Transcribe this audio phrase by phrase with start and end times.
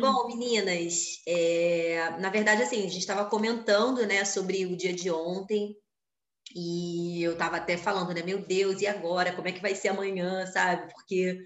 [0.00, 5.10] Bom, meninas, é, na verdade, assim, a gente estava comentando, né, sobre o dia de
[5.10, 5.76] ontem
[6.54, 9.32] e eu estava até falando, né, meu Deus, e agora?
[9.32, 10.92] Como é que vai ser amanhã, sabe?
[10.92, 11.38] Porque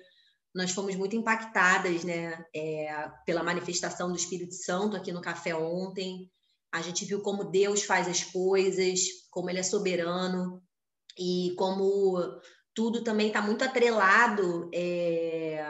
[0.55, 6.31] nós fomos muito impactadas, né, é, pela manifestação do Espírito Santo aqui no café ontem.
[6.73, 10.63] A gente viu como Deus faz as coisas, como Ele é soberano
[11.19, 12.19] e como
[12.75, 15.65] tudo também está muito atrelado é,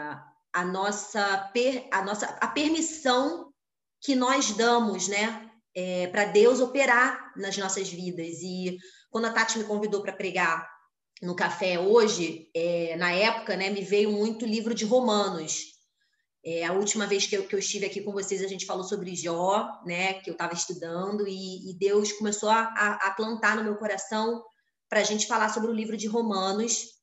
[0.58, 3.52] à nossa, per, a nossa a permissão
[4.00, 8.38] que nós damos, né, é, para Deus operar nas nossas vidas.
[8.42, 8.76] E
[9.10, 10.68] quando a Tati me convidou para pregar
[11.22, 15.78] no café hoje, é, na época, né, me veio muito livro de Romanos.
[16.44, 18.84] É, a última vez que eu, que eu, estive aqui com vocês, a gente falou
[18.84, 23.56] sobre Jó, né, que eu estava estudando, e, e, Deus começou a, a, a, plantar
[23.56, 24.42] no meu coração
[24.88, 26.97] para a gente falar sobre o livro de Romanos,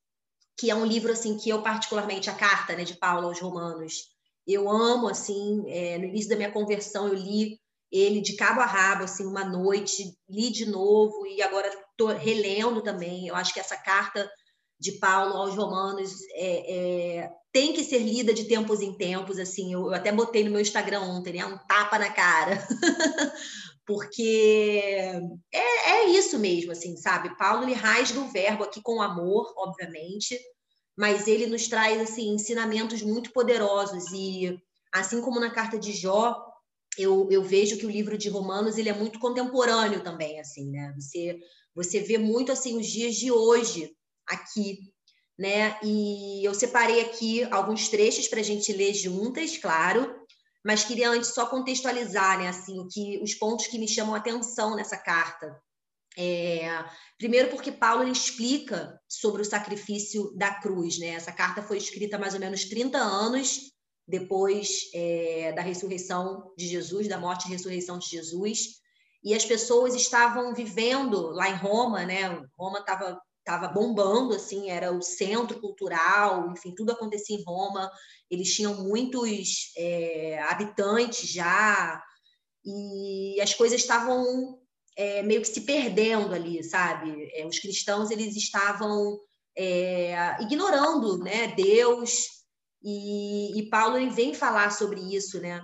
[0.57, 4.15] que é um livro assim que eu particularmente a carta, né, de Paulo aos Romanos,
[4.47, 5.63] eu amo assim.
[5.67, 7.59] É, no início da minha conversão, eu li
[7.91, 12.81] ele de cabo a rabo, assim, uma noite, li de novo e agora estou relendo
[12.81, 13.27] também.
[13.27, 14.29] Eu acho que essa carta
[14.79, 19.73] de Paulo aos Romanos é, é, tem que ser lida de tempos em tempos, assim.
[19.73, 21.45] Eu, eu até botei no meu Instagram ontem, né?
[21.45, 22.57] Um tapa na cara.
[23.85, 24.81] Porque
[25.53, 27.37] é, é isso mesmo, assim, sabe?
[27.37, 30.39] Paulo ele rasga o verbo aqui com amor, obviamente,
[30.97, 34.57] mas ele nos traz assim ensinamentos muito poderosos e
[34.91, 36.35] assim como na carta de Jó,
[36.97, 40.93] eu, eu vejo que o livro de Romanos ele é muito contemporâneo também, assim, né?
[40.97, 41.39] Você
[41.75, 43.93] você vê muito assim os dias de hoje
[44.25, 44.79] aqui,
[45.37, 45.77] né?
[45.83, 50.14] E eu separei aqui alguns trechos para a gente ler juntas, claro,
[50.65, 52.47] mas queria antes só contextualizar, né?
[52.47, 55.61] Assim, que os pontos que me chamam a atenção nessa carta.
[56.17, 56.83] É,
[57.19, 61.09] primeiro porque Paulo explica sobre o sacrifício da cruz, né?
[61.09, 63.71] Essa carta foi escrita mais ou menos 30 anos
[64.07, 68.79] depois é, da ressurreição de Jesus, da morte e ressurreição de Jesus,
[69.23, 72.43] e as pessoas estavam vivendo lá em Roma, né?
[72.57, 77.91] Roma estava estava bombando, assim, era o centro cultural, enfim, tudo acontecia em Roma.
[78.29, 82.01] Eles tinham muitos é, habitantes já,
[82.65, 84.59] e as coisas estavam
[84.97, 87.29] é, meio que se perdendo ali, sabe?
[87.33, 89.19] É, os cristãos eles estavam
[89.55, 92.25] é, ignorando, né, Deus.
[92.83, 95.63] E, e Paulo ele vem falar sobre isso, né?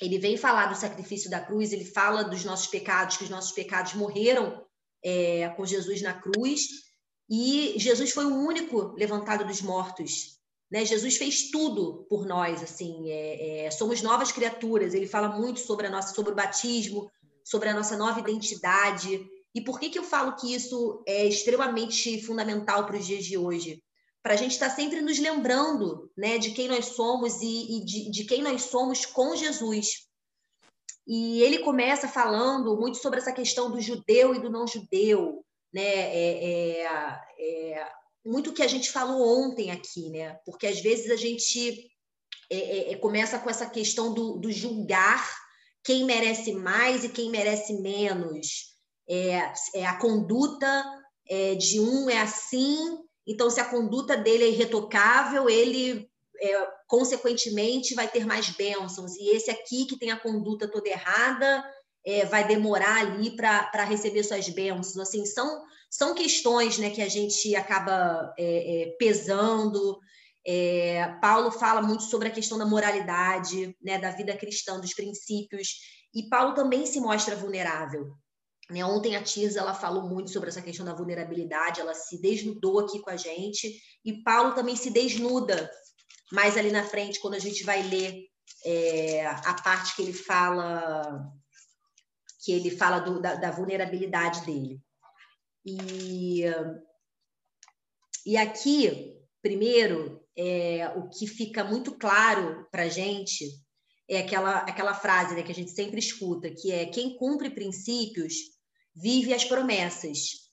[0.00, 1.72] Ele vem falar do sacrifício da cruz.
[1.72, 4.64] Ele fala dos nossos pecados, que os nossos pecados morreram
[5.04, 6.87] é, com Jesus na cruz.
[7.28, 10.38] E Jesus foi o único levantado dos mortos.
[10.70, 10.84] Né?
[10.84, 14.94] Jesus fez tudo por nós, assim, é, é, somos novas criaturas.
[14.94, 17.10] Ele fala muito sobre a nossa, sobre o batismo,
[17.44, 19.26] sobre a nossa nova identidade.
[19.54, 23.36] E por que, que eu falo que isso é extremamente fundamental para os dias de
[23.36, 23.82] hoje?
[24.22, 27.84] Para a gente estar tá sempre nos lembrando né, de quem nós somos e, e
[27.84, 30.08] de, de quem nós somos com Jesus.
[31.06, 35.42] E ele começa falando muito sobre essa questão do judeu e do não judeu,
[35.72, 35.82] né?
[35.82, 37.88] É, é, é,
[38.24, 40.38] muito que a gente falou ontem aqui, né?
[40.44, 41.90] Porque às vezes a gente
[42.50, 45.24] é, é, é, começa com essa questão do, do julgar
[45.84, 48.76] quem merece mais e quem merece menos.
[49.08, 49.40] É,
[49.86, 50.84] a conduta
[51.58, 56.10] de um é assim, então se a conduta dele é irretocável, ele
[56.86, 59.14] consequentemente vai ter mais bênçãos.
[59.16, 61.64] E esse aqui que tem a conduta toda errada
[62.08, 64.96] é, vai demorar ali para receber suas bênçãos.
[64.96, 69.98] Assim, são, são questões né, que a gente acaba é, é, pesando.
[70.46, 75.68] É, Paulo fala muito sobre a questão da moralidade, né, da vida cristã, dos princípios,
[76.14, 78.06] e Paulo também se mostra vulnerável.
[78.70, 78.82] Né?
[78.82, 83.00] Ontem a Tisa ela falou muito sobre essa questão da vulnerabilidade, ela se desnudou aqui
[83.00, 85.70] com a gente, e Paulo também se desnuda
[86.32, 88.24] mais ali na frente, quando a gente vai ler
[88.64, 91.30] é, a parte que ele fala
[92.48, 94.80] que ele fala do, da, da vulnerabilidade dele.
[95.66, 96.44] E,
[98.24, 103.44] e aqui, primeiro, é, o que fica muito claro para a gente
[104.08, 108.32] é aquela, aquela frase né, que a gente sempre escuta, que é quem cumpre princípios
[108.96, 110.48] vive as promessas.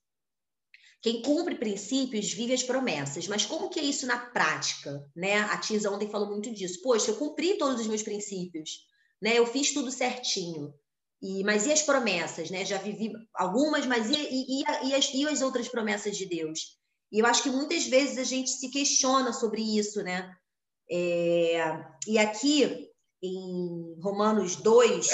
[1.02, 3.26] Quem cumpre princípios vive as promessas.
[3.26, 5.10] Mas como que é isso na prática?
[5.16, 5.38] Né?
[5.40, 6.82] A Tisa ontem falou muito disso.
[6.82, 8.80] Poxa, eu cumpri todos os meus princípios,
[9.22, 9.40] né?
[9.40, 10.74] eu fiz tudo certinho.
[11.22, 12.50] E, mas e as promessas?
[12.50, 12.66] Né?
[12.66, 16.78] Já vivi algumas, mas e, e, e, as, e as outras promessas de Deus?
[17.12, 20.36] E eu acho que muitas vezes a gente se questiona sobre isso, né?
[20.90, 22.90] É, e aqui,
[23.22, 25.10] em Romanos 2,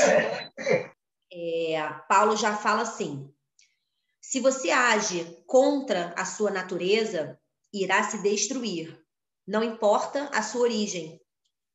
[1.32, 3.32] é, Paulo já fala assim:
[4.22, 7.40] se você age contra a sua natureza,
[7.74, 9.00] irá se destruir.
[9.48, 11.20] Não importa a sua origem.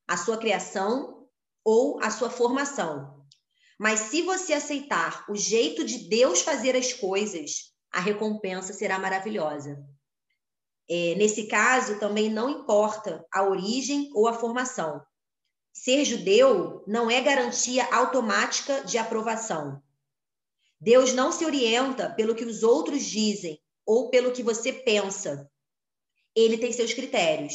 [0.08, 1.28] A sua criação
[1.64, 3.25] ou a sua formação.
[3.78, 9.84] Mas se você aceitar o jeito de Deus fazer as coisas, a recompensa será maravilhosa.
[10.88, 15.04] É, nesse caso, também não importa a origem ou a formação.
[15.72, 19.82] Ser judeu não é garantia automática de aprovação.
[20.80, 25.50] Deus não se orienta pelo que os outros dizem ou pelo que você pensa.
[26.34, 27.54] Ele tem seus critérios.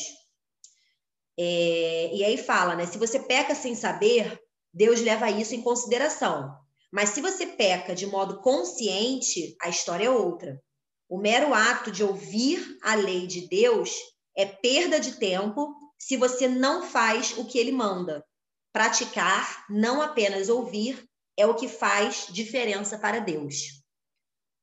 [1.38, 2.85] É, e aí fala, né?
[2.85, 4.39] Se você peca sem saber,
[4.73, 6.56] Deus leva isso em consideração.
[6.91, 10.62] Mas se você peca de modo consciente, a história é outra.
[11.09, 13.95] O mero ato de ouvir a lei de Deus
[14.35, 18.25] é perda de tempo se você não faz o que ele manda.
[18.73, 21.06] Praticar, não apenas ouvir,
[21.38, 23.81] é o que faz diferença para Deus.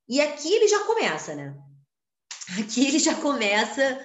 [0.08, 1.54] E aqui ele já começa, né?
[2.58, 4.04] Aqui ele já começa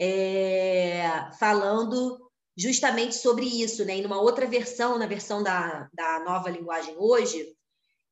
[0.00, 2.23] é, falando
[2.56, 3.96] justamente sobre isso, né?
[3.96, 7.54] Em uma outra versão, na versão da, da nova linguagem hoje,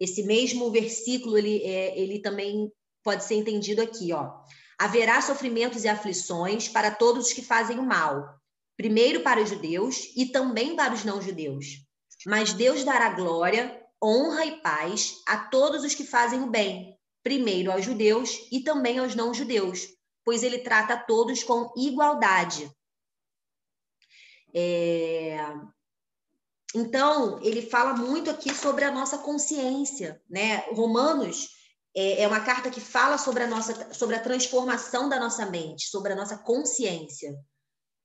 [0.01, 2.71] esse mesmo versículo ele, é, ele também
[3.03, 4.33] pode ser entendido aqui, ó.
[4.79, 8.35] Haverá sofrimentos e aflições para todos os que fazem o mal,
[8.77, 11.85] primeiro para os judeus e também para os não-judeus.
[12.27, 17.71] Mas Deus dará glória, honra e paz a todos os que fazem o bem, primeiro
[17.71, 19.87] aos judeus e também aos não-judeus,
[20.25, 22.69] pois ele trata todos com igualdade.
[24.55, 25.39] É...
[26.75, 30.65] Então, ele fala muito aqui sobre a nossa consciência, né?
[30.73, 31.51] Romanos
[31.95, 35.89] é, é uma carta que fala sobre a nossa, sobre a transformação da nossa mente,
[35.89, 37.37] sobre a nossa consciência.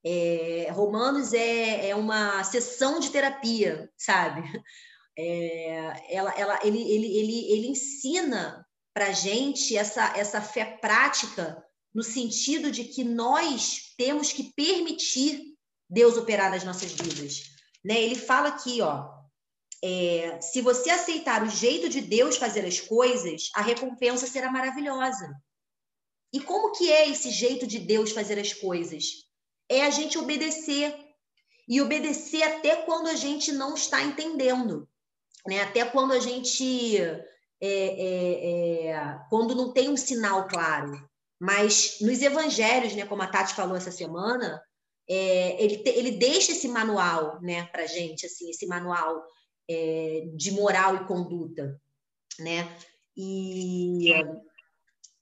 [0.06, 4.44] É, Romanos é, é uma sessão de terapia, sabe?
[5.20, 8.64] É, ela, ela, ele, ele, ele, ele ensina
[8.94, 15.57] para gente essa, essa fé prática no sentido de que nós temos que permitir
[15.90, 17.44] Deus operar nas nossas vidas.
[17.84, 18.02] Né?
[18.02, 19.18] Ele fala aqui, ó,
[19.84, 25.30] é, se você aceitar o jeito de Deus fazer as coisas, a recompensa será maravilhosa.
[26.34, 29.06] E como que é esse jeito de Deus fazer as coisas?
[29.70, 30.96] É a gente obedecer.
[31.70, 34.88] E obedecer até quando a gente não está entendendo.
[35.46, 35.62] Né?
[35.62, 36.98] Até quando a gente.
[37.60, 41.08] É, é, é quando não tem um sinal claro.
[41.40, 44.62] Mas nos evangelhos, né, como a Tati falou essa semana,
[45.10, 49.24] é, ele, te, ele deixa esse manual né, para gente, assim, esse manual
[49.70, 51.80] é, de moral e conduta,
[52.40, 52.78] né?
[53.16, 54.12] E,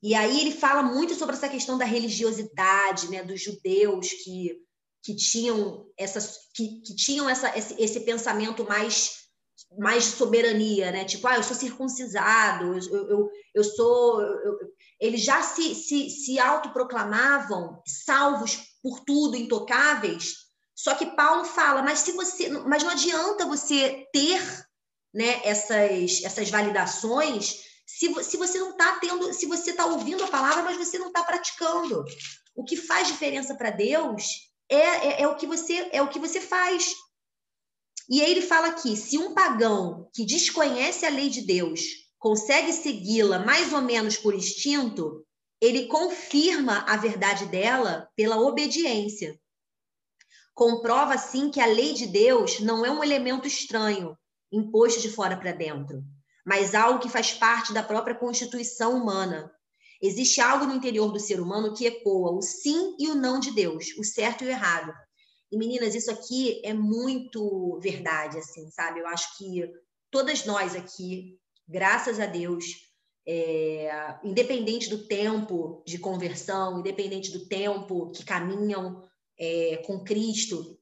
[0.04, 4.60] e aí ele fala muito sobre essa questão da religiosidade, né, dos judeus que,
[5.04, 5.86] que tinham
[6.54, 9.26] que, que tinham essa, esse, esse pensamento mais
[9.78, 11.06] mais soberania, né?
[11.06, 14.22] Tipo, ah, eu sou circuncisado, eu, eu, eu sou.
[14.22, 14.58] Eu,
[15.00, 20.46] eles já se, se, se autoproclamavam salvos por tudo, intocáveis,
[20.76, 24.42] só que Paulo fala, mas se você, mas não adianta você ter,
[25.12, 30.28] né, essas essas validações se, se você não está tendo, se você está ouvindo a
[30.28, 32.04] palavra, mas você não está praticando.
[32.56, 34.24] O que faz diferença para Deus
[34.70, 36.94] é, é, é, o que você é o que você faz.
[38.10, 41.82] E aí ele fala aqui: se um pagão que desconhece a lei de Deus
[42.18, 45.25] consegue segui-la mais ou menos por instinto,
[45.62, 49.40] ele confirma a verdade dela pela obediência
[50.56, 54.18] comprova assim que a lei de Deus não é um elemento estranho,
[54.52, 56.02] imposto de fora para dentro,
[56.46, 59.52] mas algo que faz parte da própria constituição humana.
[60.02, 63.52] Existe algo no interior do ser humano que ecoa o sim e o não de
[63.52, 64.94] Deus, o certo e o errado.
[65.52, 69.02] E meninas, isso aqui é muito verdade, assim, sabe?
[69.02, 69.70] Eu acho que
[70.10, 71.38] todas nós aqui,
[71.68, 72.66] graças a Deus,
[73.28, 79.04] é, independente do tempo de conversão, independente do tempo que caminham
[79.38, 80.78] é, com Cristo,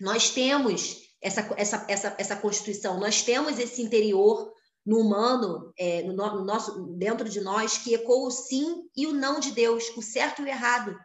[0.00, 4.52] nós temos essa, essa, essa, essa constituição, nós temos esse interior
[4.84, 9.12] no humano, é, no, no, nosso, dentro de nós, que ecoa o sim e o
[9.12, 10.96] não de Deus, o certo e o errado.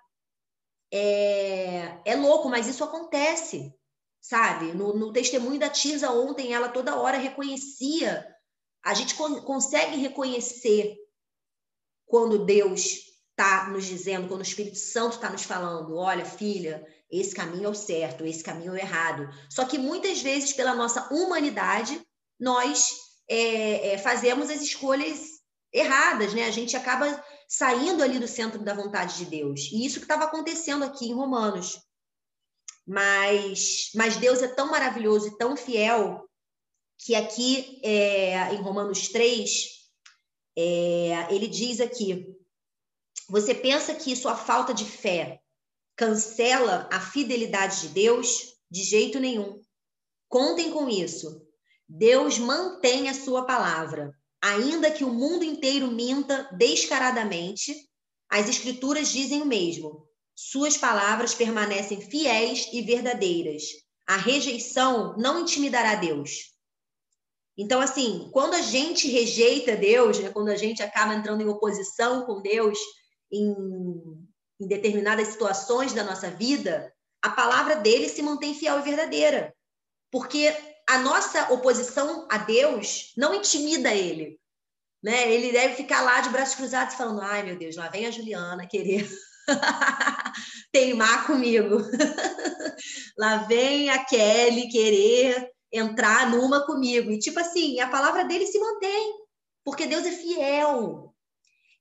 [0.93, 3.73] É, é louco, mas isso acontece,
[4.19, 4.73] sabe?
[4.73, 8.23] No, no testemunho da Tirza ontem, ela toda hora reconhecia,
[8.83, 10.97] a gente con consegue reconhecer
[12.05, 17.33] quando Deus está nos dizendo, quando o Espírito Santo está nos falando, olha, filha, esse
[17.33, 19.29] caminho é o certo, esse caminho é o errado.
[19.49, 22.01] Só que muitas vezes, pela nossa humanidade,
[22.39, 22.97] nós
[23.29, 25.41] é, é, fazemos as escolhas
[25.73, 26.45] erradas, né?
[26.45, 29.69] A gente acaba saindo ali do centro da vontade de Deus.
[29.71, 31.79] E isso que estava acontecendo aqui em Romanos.
[32.85, 36.27] Mas, mas Deus é tão maravilhoso e tão fiel
[37.03, 39.67] que aqui é, em Romanos 3,
[40.55, 42.25] é, ele diz aqui:
[43.27, 45.41] você pensa que sua falta de fé
[45.95, 48.51] cancela a fidelidade de Deus?
[48.69, 49.61] De jeito nenhum.
[50.29, 51.41] Contem com isso.
[51.87, 54.13] Deus mantém a sua palavra.
[54.41, 57.75] Ainda que o mundo inteiro minta descaradamente,
[58.29, 60.07] as Escrituras dizem o mesmo.
[60.33, 63.63] Suas palavras permanecem fiéis e verdadeiras.
[64.07, 66.50] A rejeição não intimidará Deus.
[67.57, 72.25] Então, assim, quando a gente rejeita Deus, né, quando a gente acaba entrando em oposição
[72.25, 72.79] com Deus
[73.31, 73.53] em,
[74.59, 79.53] em determinadas situações da nossa vida, a palavra dele se mantém fiel e verdadeira.
[80.09, 80.53] Porque
[80.89, 84.39] a nossa oposição a Deus não intimida ele.
[85.03, 85.31] Né?
[85.31, 88.67] Ele deve ficar lá de braços cruzados falando: ai meu Deus, lá vem a Juliana
[88.67, 89.09] querer
[90.71, 91.77] teimar comigo.
[93.17, 97.11] lá vem a Kelly querer entrar numa comigo.
[97.11, 99.13] E tipo assim, a palavra dele se mantém,
[99.63, 101.15] porque Deus é fiel.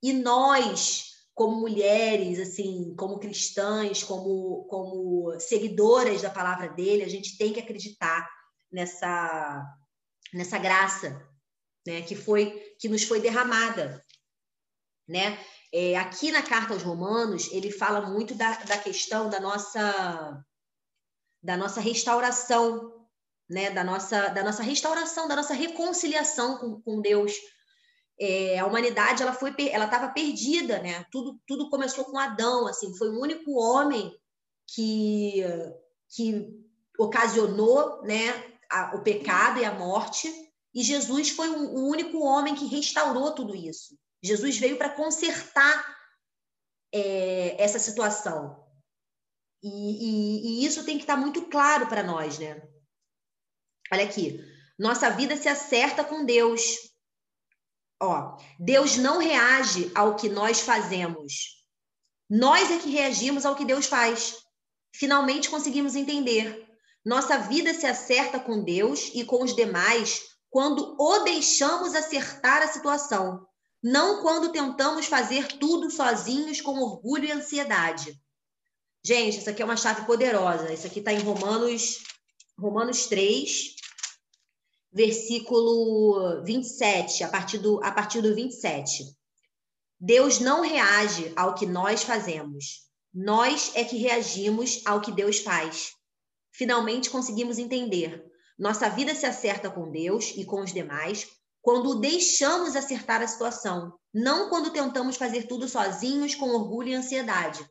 [0.01, 7.37] E nós, como mulheres, assim, como cristãs, como, como seguidoras da palavra dele, a gente
[7.37, 8.29] tem que acreditar
[8.71, 9.63] nessa,
[10.33, 11.21] nessa graça,
[11.85, 14.03] né, que foi que nos foi derramada,
[15.07, 15.37] né?
[15.73, 20.43] É, aqui na carta aos Romanos ele fala muito da, da questão da nossa
[21.43, 23.00] da nossa restauração,
[23.51, 23.69] né?
[23.69, 27.33] Da nossa da nossa restauração, da nossa reconciliação com, com Deus.
[28.19, 31.05] É, a humanidade ela foi ela estava perdida, né?
[31.11, 34.11] Tudo tudo começou com Adão, assim, foi o único homem
[34.67, 35.43] que
[36.15, 36.61] que
[36.99, 40.27] ocasionou, né, a, o pecado e a morte,
[40.73, 43.97] e Jesus foi o, o único homem que restaurou tudo isso.
[44.23, 45.97] Jesus veio para consertar
[46.93, 48.63] é, essa situação.
[49.63, 52.61] E, e, e, isso tem que estar tá muito claro para nós, né?
[53.93, 54.39] Olha aqui.
[54.79, 56.61] Nossa vida se acerta com Deus.
[58.01, 61.61] Ó, Deus não reage ao que nós fazemos.
[62.29, 64.37] Nós é que reagimos ao que Deus faz.
[64.95, 66.67] Finalmente conseguimos entender.
[67.05, 72.67] Nossa vida se acerta com Deus e com os demais quando o deixamos acertar a
[72.67, 73.47] situação,
[73.81, 78.19] não quando tentamos fazer tudo sozinhos com orgulho e ansiedade.
[79.03, 80.71] Gente, isso aqui é uma chave poderosa.
[80.71, 82.03] Isso aqui está em Romanos,
[82.59, 83.75] Romanos 3,
[84.91, 89.05] versículo 27, a partir, do, a partir do 27.
[89.99, 92.89] Deus não reage ao que nós fazemos.
[93.13, 95.93] Nós é que reagimos ao que Deus faz
[96.51, 98.23] finalmente conseguimos entender.
[98.57, 101.27] Nossa vida se acerta com Deus e com os demais
[101.61, 107.63] quando deixamos acertar a situação, não quando tentamos fazer tudo sozinhos com orgulho e ansiedade.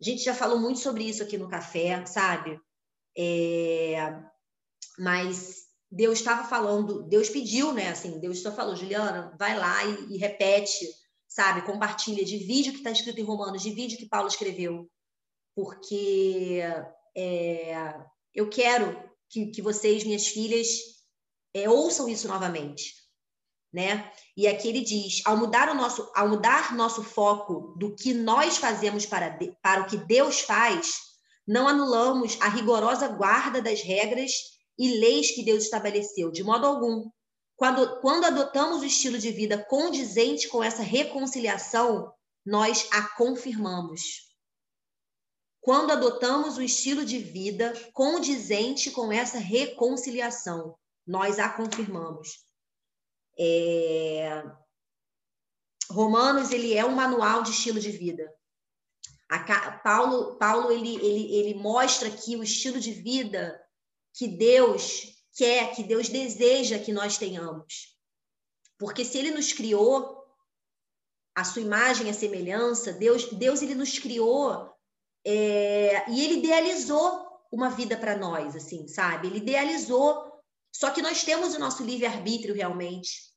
[0.00, 2.58] A gente já falou muito sobre isso aqui no café, sabe?
[3.16, 3.96] É...
[4.98, 7.88] Mas Deus estava falando, Deus pediu, né?
[7.88, 10.88] Assim, Deus só falou, Juliana, vai lá e, e repete,
[11.28, 11.62] sabe?
[11.62, 14.90] Compartilha, divide o que está escrito em Romanos, divide o que Paulo escreveu,
[15.54, 16.60] porque
[17.16, 17.94] é,
[18.34, 20.68] eu quero que, que vocês, minhas filhas,
[21.54, 22.94] é, ouçam isso novamente.
[23.72, 24.08] Né?
[24.36, 28.56] E aqui ele diz: ao mudar o nosso, ao mudar nosso foco do que nós
[28.56, 30.94] fazemos para, para o que Deus faz,
[31.46, 34.32] não anulamos a rigorosa guarda das regras
[34.78, 37.10] e leis que Deus estabeleceu, de modo algum.
[37.56, 42.12] Quando, quando adotamos o estilo de vida condizente com essa reconciliação,
[42.44, 44.34] nós a confirmamos
[45.64, 50.76] quando adotamos o estilo de vida condizente com essa reconciliação.
[51.06, 52.44] Nós a confirmamos.
[53.38, 54.44] É...
[55.90, 58.30] Romanos ele é um manual de estilo de vida.
[59.30, 63.58] A, Paulo, Paulo ele, ele, ele mostra aqui o estilo de vida
[64.14, 67.98] que Deus quer, que Deus deseja que nós tenhamos.
[68.78, 70.24] Porque se ele nos criou
[71.34, 74.72] a sua imagem, a semelhança, Deus, Deus ele nos criou
[75.26, 79.28] é, e ele idealizou uma vida para nós, assim, sabe?
[79.28, 80.32] Ele idealizou.
[80.72, 83.32] Só que nós temos o nosso livre-arbítrio realmente.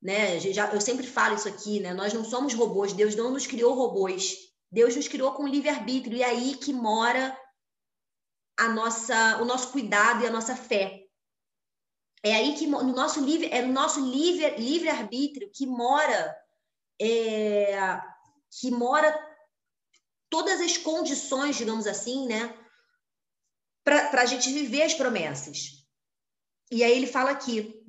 [0.00, 0.36] Né?
[0.72, 1.92] Eu sempre falo isso aqui, né?
[1.94, 4.36] Nós não somos robôs, Deus não nos criou robôs.
[4.70, 6.16] Deus nos criou com livre-arbítrio.
[6.16, 7.36] E é aí que mora
[8.58, 11.04] a nossa, o nosso cuidado e a nossa fé.
[12.22, 16.36] É aí que no nosso livre, é no nosso livre, livre-arbítrio que mora
[17.00, 18.00] é,
[18.60, 19.16] que mora
[20.28, 22.58] todas as condições, digamos assim, né,
[23.84, 25.86] para a gente viver as promessas.
[26.70, 27.86] E aí ele fala aqui: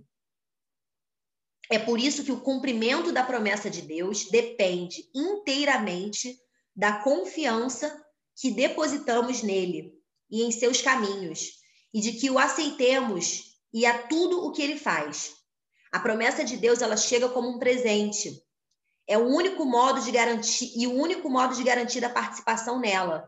[1.71, 6.39] é por isso que o cumprimento da promessa de Deus depende inteiramente
[6.75, 9.99] da confiança que depositamos nele
[10.29, 11.59] e em seus caminhos,
[11.93, 15.36] e de que o aceitemos e a tudo o que ele faz.
[15.91, 18.43] A promessa de Deus ela chega como um presente,
[19.07, 23.27] é o único modo de garantir e o único modo de garantir a participação nela,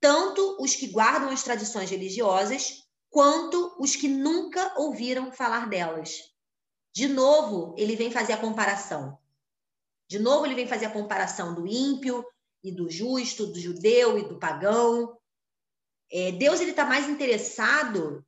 [0.00, 6.18] tanto os que guardam as tradições religiosas quanto os que nunca ouviram falar delas.
[6.92, 9.16] De novo, ele vem fazer a comparação.
[10.08, 12.24] De novo, ele vem fazer a comparação do ímpio
[12.64, 15.16] e do justo, do judeu e do pagão.
[16.12, 18.24] É, Deus ele está mais interessado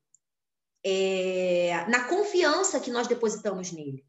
[0.85, 4.05] é, na confiança que nós depositamos nele.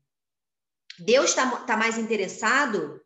[0.99, 3.01] Deus está tá mais interessado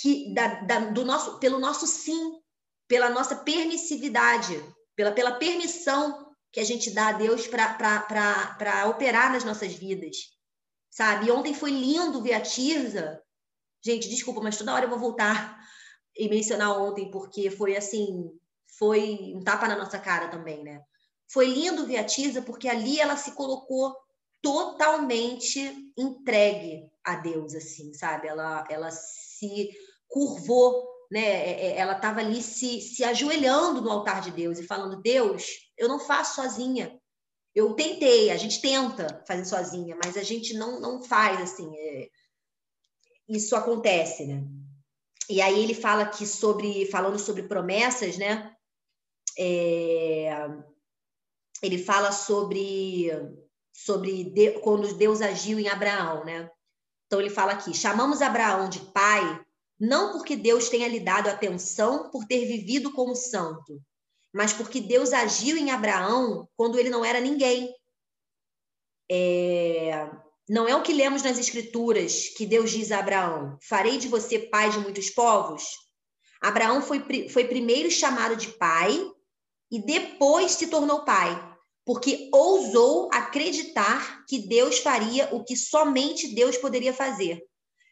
[0.00, 2.40] que da, da, do nosso, pelo nosso sim,
[2.88, 4.62] pela nossa permissividade,
[4.94, 10.16] pela, pela permissão que a gente dá a Deus para operar nas nossas vidas.
[10.90, 11.30] Sabe?
[11.30, 13.20] Ontem foi lindo ver a Tirza.
[13.84, 15.58] Gente, desculpa, mas toda hora eu vou voltar
[16.14, 18.30] e mencionar ontem, porque foi assim,
[18.78, 20.82] foi um tapa na nossa cara também, né?
[21.30, 23.94] Foi lindo ver a Tirza, porque ali ela se colocou
[24.42, 28.28] totalmente entregue a Deus, assim, sabe?
[28.28, 29.70] Ela, ela se
[30.08, 31.20] curvou, né?
[31.20, 35.44] É, é, ela estava ali se, se ajoelhando no altar de Deus e falando: Deus,
[35.76, 36.98] eu não faço sozinha.
[37.54, 41.70] Eu tentei, a gente tenta fazer sozinha, mas a gente não, não faz assim.
[41.76, 42.08] É...
[43.28, 44.42] Isso acontece, né?
[45.28, 48.54] E aí ele fala aqui sobre, falando sobre promessas, né?
[49.38, 50.30] É...
[51.62, 53.10] Ele fala sobre
[53.72, 56.50] sobre de, quando Deus agiu em Abraão, né?
[57.06, 59.44] Então ele fala aqui: chamamos Abraão de pai,
[59.78, 63.80] não porque Deus tenha lhe dado atenção por ter vivido como santo,
[64.32, 67.74] mas porque Deus agiu em Abraão quando ele não era ninguém.
[69.10, 70.10] É...
[70.48, 74.38] Não é o que lemos nas Escrituras que Deus diz a Abraão: farei de você
[74.38, 75.64] pai de muitos povos?
[76.40, 79.11] Abraão foi, foi primeiro chamado de pai
[79.72, 81.50] e depois se tornou pai
[81.84, 87.42] porque ousou acreditar que Deus faria o que somente Deus poderia fazer: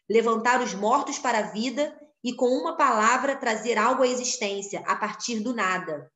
[0.07, 4.95] levantar os mortos para a vida e, com uma palavra, trazer algo à existência a
[4.95, 6.09] partir do nada.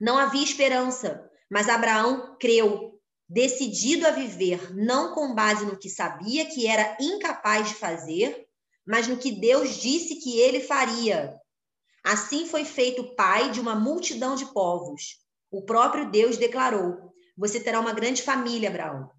[0.00, 6.46] Não havia esperança, mas Abraão creu, decidido a viver não com base no que sabia
[6.46, 8.46] que era incapaz de fazer,
[8.86, 11.36] mas no que Deus disse que ele faria.
[12.06, 17.80] Assim foi feito pai de uma multidão de povos o próprio Deus declarou: Você terá
[17.80, 19.10] uma grande família, Abraão.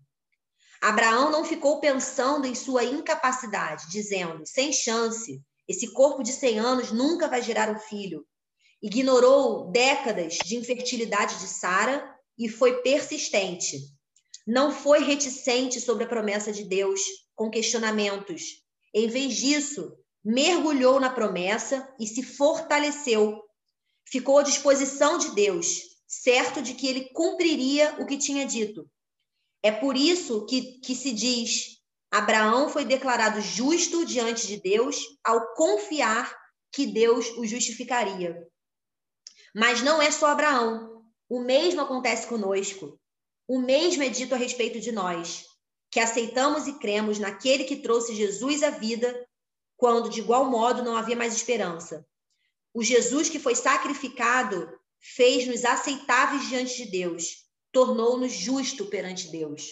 [0.81, 6.91] Abraão não ficou pensando em sua incapacidade, dizendo: sem chance, esse corpo de 100 anos
[6.91, 8.25] nunca vai gerar um filho.
[8.81, 13.79] Ignorou décadas de infertilidade de Sara e foi persistente.
[14.45, 17.01] Não foi reticente sobre a promessa de Deus,
[17.35, 18.63] com questionamentos.
[18.93, 19.91] Em vez disso,
[20.27, 23.41] mergulhou na promessa e se fortaleceu.
[24.05, 28.85] Ficou à disposição de Deus, certo de que ele cumpriria o que tinha dito.
[29.63, 31.77] É por isso que, que se diz:
[32.11, 36.37] Abraão foi declarado justo diante de Deus ao confiar
[36.73, 38.37] que Deus o justificaria.
[39.55, 41.05] Mas não é só Abraão.
[41.29, 42.99] O mesmo acontece conosco.
[43.47, 45.45] O mesmo é dito a respeito de nós,
[45.89, 49.26] que aceitamos e cremos naquele que trouxe Jesus à vida,
[49.77, 52.05] quando de igual modo não havia mais esperança.
[52.73, 59.69] O Jesus que foi sacrificado fez-nos aceitáveis diante de Deus, tornou-nos justo perante Deus.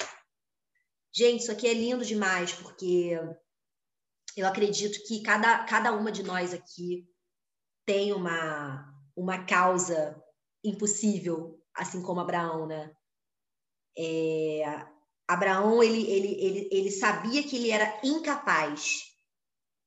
[1.13, 3.17] Gente, isso aqui é lindo demais, porque
[4.37, 7.07] eu acredito que cada, cada uma de nós aqui
[7.85, 10.21] tem uma, uma causa
[10.63, 12.91] impossível, assim como Abraão, né?
[13.97, 14.85] É,
[15.27, 19.14] Abraão, ele, ele, ele, ele sabia que ele era incapaz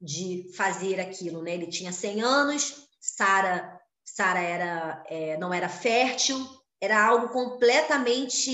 [0.00, 1.54] de fazer aquilo, né?
[1.54, 3.78] Ele tinha 100 anos, Sara
[4.14, 6.44] Sara era, é, não era fértil,
[6.80, 8.50] era algo completamente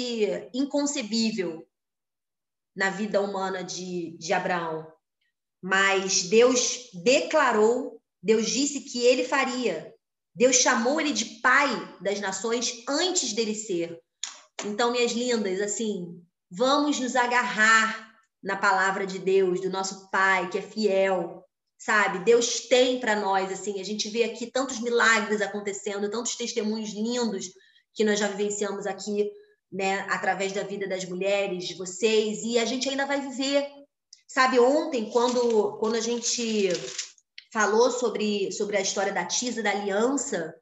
[0.52, 1.66] inconcebível
[2.74, 4.86] na vida humana de, de Abraão.
[5.62, 9.94] Mas Deus declarou, Deus disse que ele faria.
[10.34, 11.68] Deus chamou ele de pai
[12.00, 13.98] das nações antes dele ser.
[14.64, 18.13] Então, minhas lindas, assim, vamos nos agarrar
[18.44, 21.42] na palavra de Deus, do nosso Pai, que é fiel,
[21.78, 22.24] sabe?
[22.24, 27.46] Deus tem para nós, assim, a gente vê aqui tantos milagres acontecendo, tantos testemunhos lindos
[27.94, 29.30] que nós já vivenciamos aqui,
[29.72, 33.66] né, através da vida das mulheres, de vocês, e a gente ainda vai viver.
[34.28, 36.68] Sabe, ontem, quando, quando a gente
[37.52, 40.54] falou sobre, sobre a história da Tisa, da aliança,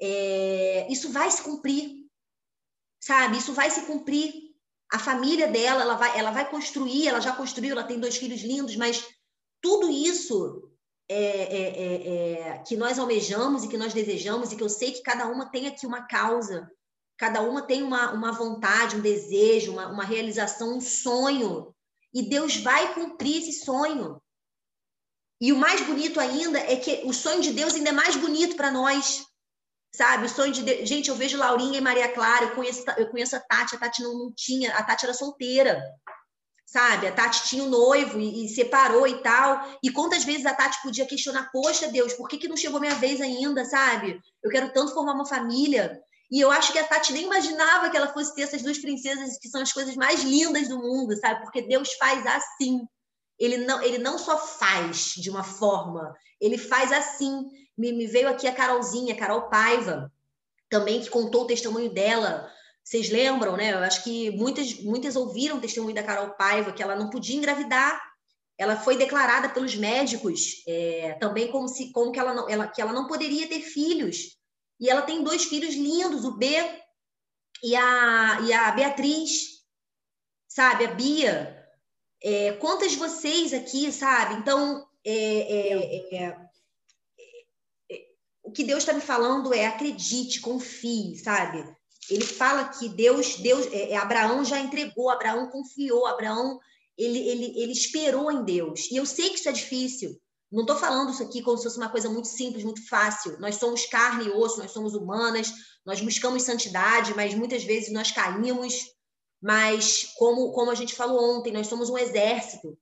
[0.00, 2.06] é, isso vai se cumprir,
[3.00, 3.38] sabe?
[3.38, 4.32] Isso vai se cumprir.
[4.92, 8.40] A família dela, ela vai, ela vai construir, ela já construiu, ela tem dois filhos
[8.42, 9.04] lindos, mas
[9.60, 10.70] tudo isso
[11.08, 14.92] é, é, é, é, que nós almejamos e que nós desejamos, e que eu sei
[14.92, 16.70] que cada uma tem aqui uma causa,
[17.16, 21.74] cada uma tem uma, uma vontade, um desejo, uma, uma realização, um sonho,
[22.12, 24.20] e Deus vai cumprir esse sonho.
[25.40, 28.56] E o mais bonito ainda é que o sonho de Deus ainda é mais bonito
[28.56, 29.26] para nós,
[29.94, 30.26] sabe?
[30.26, 30.84] O sonho de.
[30.84, 34.02] Gente, eu vejo Laurinha e Maria Clara, eu conheço, eu conheço a Tati, a Tati
[34.02, 35.82] não, não tinha, a Tati era solteira,
[36.66, 37.06] sabe?
[37.06, 39.78] A Tati tinha um noivo e, e, separou e tal.
[39.82, 42.94] E quantas vezes a Tati podia questionar, poxa, Deus, por que, que não chegou minha
[42.94, 44.20] vez ainda, sabe?
[44.42, 46.00] Eu quero tanto formar uma família.
[46.30, 49.38] E eu acho que a Tati nem imaginava que ela fosse ter essas duas princesas,
[49.38, 51.42] que são as coisas mais lindas do mundo, sabe?
[51.42, 52.80] Porque Deus faz assim.
[53.38, 57.48] Ele não, ele não só faz de uma forma, ele faz assim.
[57.76, 60.12] Me, me veio aqui a Carolzinha, Carol Paiva,
[60.68, 62.50] também que contou o testemunho dela.
[62.82, 63.72] Vocês lembram, né?
[63.72, 67.36] Eu acho que muitas, muitas ouviram o testemunho da Carol Paiva, que ela não podia
[67.36, 68.00] engravidar.
[68.58, 72.80] Ela foi declarada pelos médicos é, também como, se, como que, ela não, ela, que
[72.80, 74.38] ela não poderia ter filhos.
[74.80, 76.46] E ela tem dois filhos lindos, o B
[77.62, 79.64] e a, e a Beatriz,
[80.48, 80.86] sabe?
[80.86, 81.52] A Bia.
[82.22, 84.34] É, quantas vocês aqui, sabe?
[84.34, 86.45] Então, é, é, é
[88.46, 91.68] o que Deus está me falando é acredite, confie, sabe?
[92.08, 96.60] Ele fala que Deus, Deus, é, é, Abraão já entregou, Abraão confiou, Abraão
[96.96, 98.88] ele, ele, ele esperou em Deus.
[98.90, 100.16] E eu sei que isso é difícil.
[100.50, 103.36] Não estou falando isso aqui como se fosse uma coisa muito simples, muito fácil.
[103.40, 105.52] Nós somos carne e osso, nós somos humanas,
[105.84, 108.74] nós buscamos santidade, mas muitas vezes nós caímos.
[109.42, 112.78] Mas, como, como a gente falou ontem, nós somos um exército,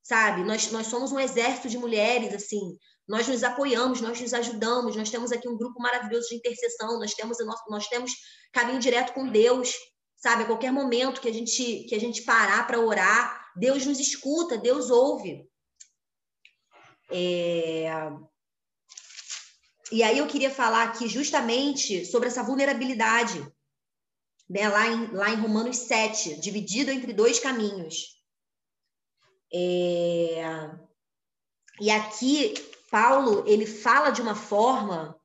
[0.00, 0.44] sabe?
[0.44, 5.08] Nós, nós somos um exército de mulheres, assim nós nos apoiamos, nós nos ajudamos, nós
[5.08, 8.12] temos aqui um grupo maravilhoso de intercessão, nós temos, nós temos
[8.52, 9.72] caminho direto com Deus,
[10.14, 10.42] sabe?
[10.42, 14.58] A qualquer momento que a gente, que a gente parar para orar, Deus nos escuta,
[14.58, 15.48] Deus ouve.
[17.10, 17.88] É...
[19.90, 23.40] E aí eu queria falar aqui justamente sobre essa vulnerabilidade,
[24.50, 24.68] né?
[24.68, 28.18] lá, em, lá em Romanos 7, dividido entre dois caminhos.
[29.50, 30.42] É...
[31.80, 32.52] E aqui
[32.90, 35.18] Paulo ele fala de uma forma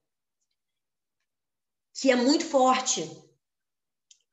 [1.93, 3.09] que é muito forte,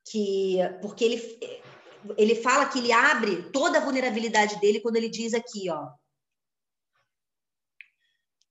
[0.09, 1.61] que porque ele
[2.17, 5.91] ele fala que ele abre toda a vulnerabilidade dele quando ele diz aqui, ó,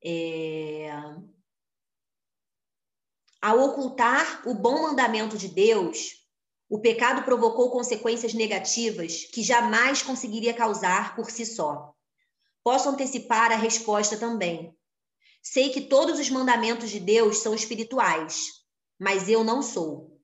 [0.02, 0.88] é,
[3.40, 6.20] ao ocultar o bom mandamento de Deus,
[6.68, 11.94] o pecado provocou consequências negativas que jamais conseguiria causar por si só.
[12.62, 14.77] Posso antecipar a resposta também.
[15.42, 18.44] Sei que todos os mandamentos de Deus são espirituais,
[18.99, 20.20] mas eu não sou.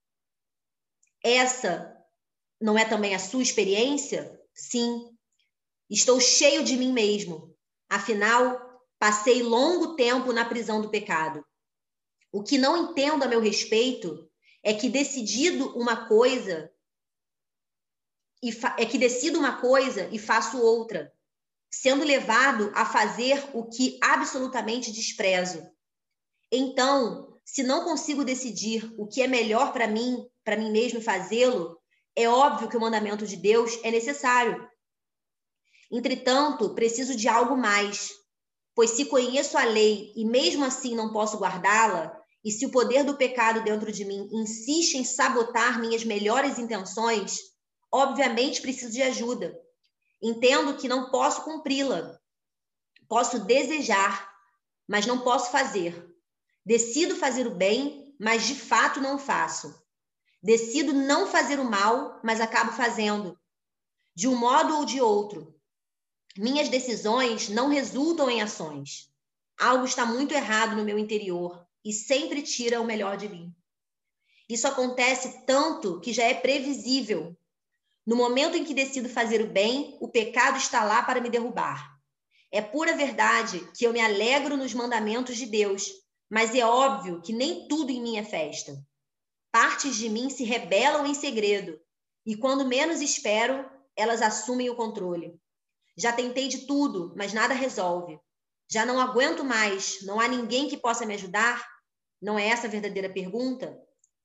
[1.25, 1.96] Essa
[2.61, 4.38] não é também a sua experiência?
[4.55, 5.16] Sim.
[5.88, 7.57] Estou cheio de mim mesmo.
[7.88, 8.61] Afinal,
[8.99, 11.44] passei longo tempo na prisão do pecado.
[12.31, 14.31] O que não entendo a meu respeito
[14.62, 16.70] é que decidido uma coisa
[18.42, 21.15] e é que decido uma coisa e faço outra
[21.80, 25.62] sendo levado a fazer o que absolutamente desprezo.
[26.50, 31.78] Então, se não consigo decidir o que é melhor para mim, para mim mesmo fazê-lo,
[32.14, 34.66] é óbvio que o mandamento de Deus é necessário.
[35.92, 38.10] Entretanto, preciso de algo mais,
[38.74, 43.04] pois se conheço a lei e mesmo assim não posso guardá-la, e se o poder
[43.04, 47.38] do pecado dentro de mim insiste em sabotar minhas melhores intenções,
[47.92, 49.65] obviamente preciso de ajuda.
[50.22, 52.18] Entendo que não posso cumpri-la.
[53.09, 54.33] Posso desejar,
[54.88, 56.14] mas não posso fazer.
[56.64, 59.74] Decido fazer o bem, mas de fato não faço.
[60.42, 63.38] Decido não fazer o mal, mas acabo fazendo.
[64.14, 65.55] De um modo ou de outro.
[66.37, 69.11] Minhas decisões não resultam em ações.
[69.59, 73.55] Algo está muito errado no meu interior e sempre tira o melhor de mim.
[74.48, 77.37] Isso acontece tanto que já é previsível
[78.06, 81.98] no momento em que decido fazer o bem, o pecado está lá para me derrubar.
[82.52, 85.90] É pura verdade que eu me alegro nos mandamentos de Deus,
[86.30, 88.80] mas é óbvio que nem tudo em mim é festa.
[89.50, 91.80] Partes de mim se rebelam em segredo,
[92.24, 95.40] e quando menos espero, elas assumem o controle.
[95.96, 98.20] Já tentei de tudo, mas nada resolve.
[98.70, 101.66] Já não aguento mais, não há ninguém que possa me ajudar?
[102.20, 103.76] Não é essa a verdadeira pergunta?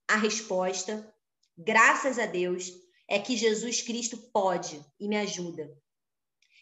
[0.07, 1.11] A resposta,
[1.57, 2.71] graças a Deus,
[3.11, 5.69] é que Jesus Cristo pode e me ajuda.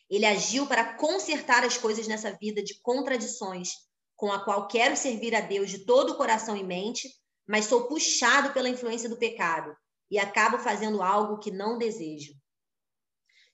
[0.10, 3.74] Ele agiu para consertar as coisas nessa vida de contradições,
[4.16, 7.08] com a qual quero servir a Deus de todo o coração e mente,
[7.48, 9.78] mas sou puxado pela influência do pecado
[10.10, 12.34] e acabo fazendo algo que não desejo.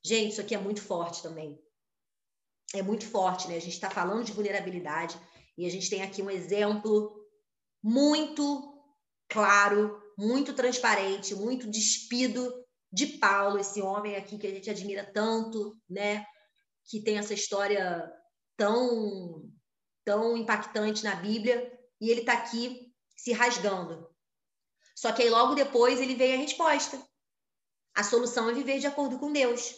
[0.02, 1.60] Gente, isso aqui é muito forte também.
[2.74, 3.58] É muito forte, né?
[3.58, 5.20] A gente está falando de vulnerabilidade
[5.58, 7.14] e a gente tem aqui um exemplo
[7.84, 8.74] muito
[9.28, 12.65] claro, muito transparente, muito despido
[12.96, 16.26] de Paulo, esse homem aqui que a gente admira tanto, né?
[16.86, 18.10] Que tem essa história
[18.56, 19.52] tão
[20.06, 24.08] tão impactante na Bíblia, e ele está aqui se rasgando.
[24.96, 27.04] Só que aí logo depois ele veio a resposta.
[27.96, 29.74] A solução é viver de acordo com Deus.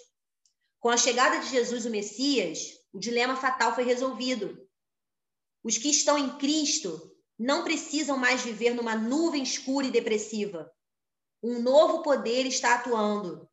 [0.79, 2.59] Com a chegada de Jesus, o Messias,
[2.91, 4.69] o dilema fatal foi resolvido.
[5.63, 10.69] Os que estão em Cristo não precisam mais viver numa nuvem escura e depressiva.
[11.41, 13.47] Um novo poder está atuando.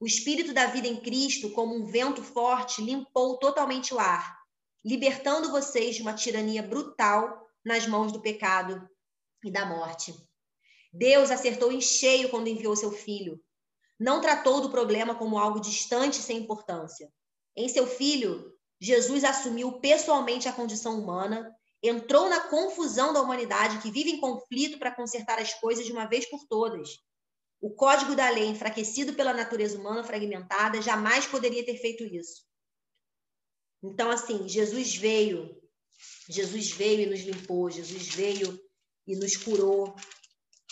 [0.00, 4.38] O espírito da vida em Cristo, como um vento forte, limpou totalmente o ar,
[4.84, 8.88] libertando vocês de uma tirania brutal nas mãos do pecado
[9.44, 10.14] e da morte.
[10.92, 13.42] Deus acertou em cheio quando enviou seu filho.
[13.98, 17.12] Não tratou do problema como algo distante sem importância.
[17.56, 21.54] Em seu filho, Jesus assumiu pessoalmente a condição humana
[21.84, 26.06] entrou na confusão da humanidade que vive em conflito para consertar as coisas de uma
[26.06, 26.98] vez por todas.
[27.60, 32.42] O código da lei, enfraquecido pela natureza humana fragmentada, jamais poderia ter feito isso.
[33.82, 35.60] Então, assim, Jesus veio,
[36.28, 38.58] Jesus veio e nos limpou, Jesus veio
[39.06, 39.94] e nos curou,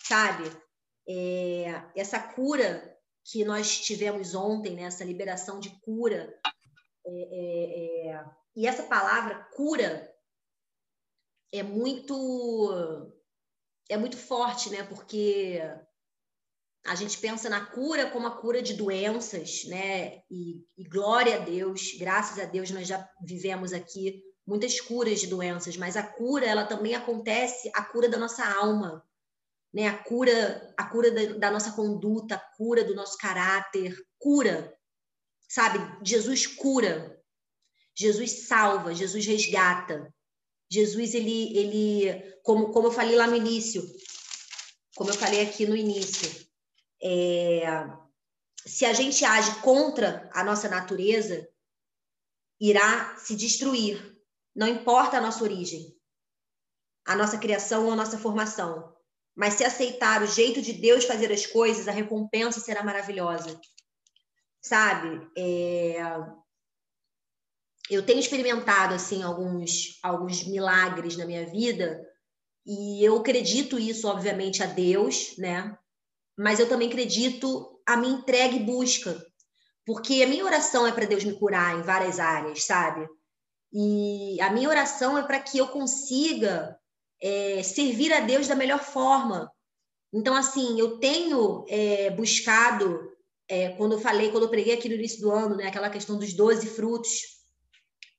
[0.03, 0.51] sabe?
[1.07, 2.90] É, essa cura
[3.25, 4.85] que nós tivemos ontem, né?
[4.85, 6.35] essa liberação de cura,
[7.07, 10.12] é, é, é e essa palavra cura
[11.52, 13.12] é muito
[13.88, 14.82] é muito forte, né?
[14.84, 15.60] Porque
[16.86, 20.22] a gente pensa na cura como a cura de doenças, né?
[20.30, 25.26] E, e, glória a Deus, graças a Deus nós já vivemos aqui muitas curas de
[25.26, 29.04] doenças, mas a cura ela também acontece a cura da nossa alma,
[29.72, 29.88] né?
[29.88, 34.74] A cura a cura da, da nossa conduta, a cura do nosso caráter, cura,
[35.48, 35.78] sabe?
[36.02, 37.22] Jesus cura,
[37.94, 40.12] Jesus salva, Jesus resgata.
[40.72, 43.82] Jesus, ele, ele como, como eu falei lá no início,
[44.96, 46.46] como eu falei aqui no início,
[47.02, 47.62] é,
[48.64, 51.46] se a gente age contra a nossa natureza,
[52.58, 54.16] irá se destruir.
[54.54, 55.94] Não importa a nossa origem,
[57.06, 58.94] a nossa criação ou a nossa formação.
[59.35, 63.61] Mas se aceitar o jeito de Deus fazer as coisas, a recompensa será maravilhosa.
[64.62, 65.30] Sabe?
[65.37, 65.96] É,
[67.94, 72.00] eu tenho experimentado assim alguns alguns milagres na minha vida
[72.64, 75.76] e eu acredito isso obviamente a Deus, né?
[76.38, 79.20] Mas eu também acredito a minha entrega e busca,
[79.85, 83.07] porque a minha oração é para Deus me curar em várias áreas, sabe?
[83.72, 86.78] E a minha oração é para que eu consiga
[87.20, 89.50] é, servir a Deus da melhor forma.
[90.12, 93.00] Então, assim, eu tenho é, buscado,
[93.48, 96.18] é, quando eu falei, quando eu preguei aqui no início do ano, né, aquela questão
[96.18, 97.41] dos 12 frutos,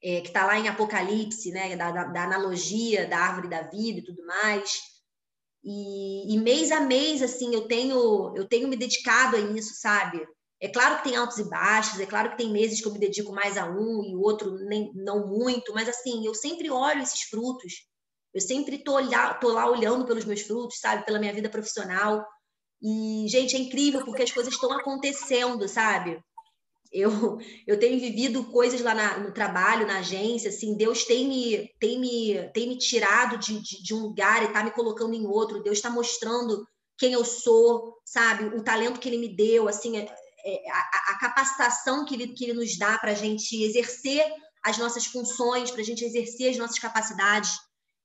[0.04, 4.00] é, que está lá em Apocalipse, né, da, da, da, analogia da árvore da vida
[4.00, 4.82] e tudo mais.
[5.63, 10.22] E, e, mês a mês, assim, eu tenho, eu tenho me dedicado a isso, sabe?
[10.62, 13.00] É claro que tem altos e baixos, é claro que tem meses que eu me
[13.00, 17.02] dedico mais a um e o outro nem, não muito, mas assim, eu sempre olho
[17.02, 17.74] esses frutos,
[18.34, 21.06] eu sempre tô, olhar, tô lá olhando pelos meus frutos, sabe?
[21.06, 22.26] Pela minha vida profissional.
[22.82, 26.20] E, gente, é incrível porque as coisas estão acontecendo, sabe?
[26.94, 31.70] Eu, eu tenho vivido coisas lá na, no trabalho, na agência, assim, Deus tem me,
[31.80, 35.26] tem me, tem me tirado de, de, de um lugar e está me colocando em
[35.26, 36.66] outro, Deus está mostrando
[36.98, 38.56] quem eu sou, sabe?
[38.56, 40.08] O talento que Ele me deu, assim, é,
[40.46, 44.24] é, a, a capacitação que ele, que ele nos dá para a gente exercer
[44.64, 47.52] as nossas funções, para a gente exercer as nossas capacidades.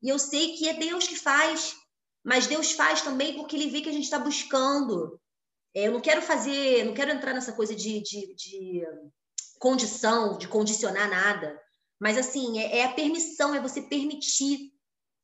[0.03, 1.75] E eu sei que é Deus que faz,
[2.25, 5.21] mas Deus faz também porque Ele vê que a gente está buscando,
[5.75, 8.83] eu não quero fazer, não quero entrar nessa coisa de, de, de
[9.59, 11.61] condição, de condicionar nada,
[12.01, 14.73] mas assim, é, é, a permissão, é você permitir,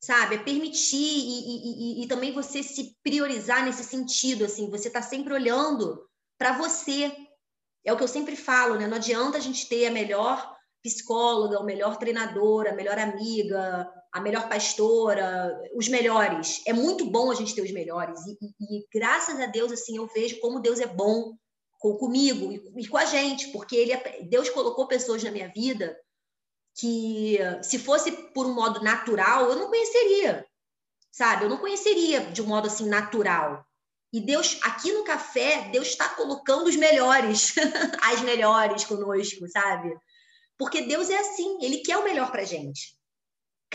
[0.01, 0.35] sabe?
[0.35, 5.01] É permitir e, e, e, e também você se priorizar nesse sentido, assim, você está
[5.01, 6.05] sempre olhando
[6.37, 7.15] para você.
[7.85, 8.87] É o que eu sempre falo, né?
[8.87, 10.53] Não adianta a gente ter a melhor
[10.83, 16.61] psicóloga, o melhor treinador, a melhor amiga, a melhor pastora, os melhores.
[16.65, 18.17] É muito bom a gente ter os melhores.
[18.25, 21.33] E, e, e graças a Deus, assim, eu vejo como Deus é bom
[21.77, 25.49] com, comigo e, e, com a gente, porque ele, é, Deus colocou pessoas na minha
[25.49, 25.99] vida
[26.77, 30.47] que, se fosse por um modo natural, eu não conheceria,
[31.11, 31.43] sabe?
[31.43, 33.65] Eu não conheceria de um modo assim natural.
[34.13, 37.53] E Deus, aqui no café, Deus está colocando os melhores,
[38.01, 39.93] as melhores conosco, sabe?
[40.57, 42.95] Porque Deus é assim, Ele quer o melhor para gente.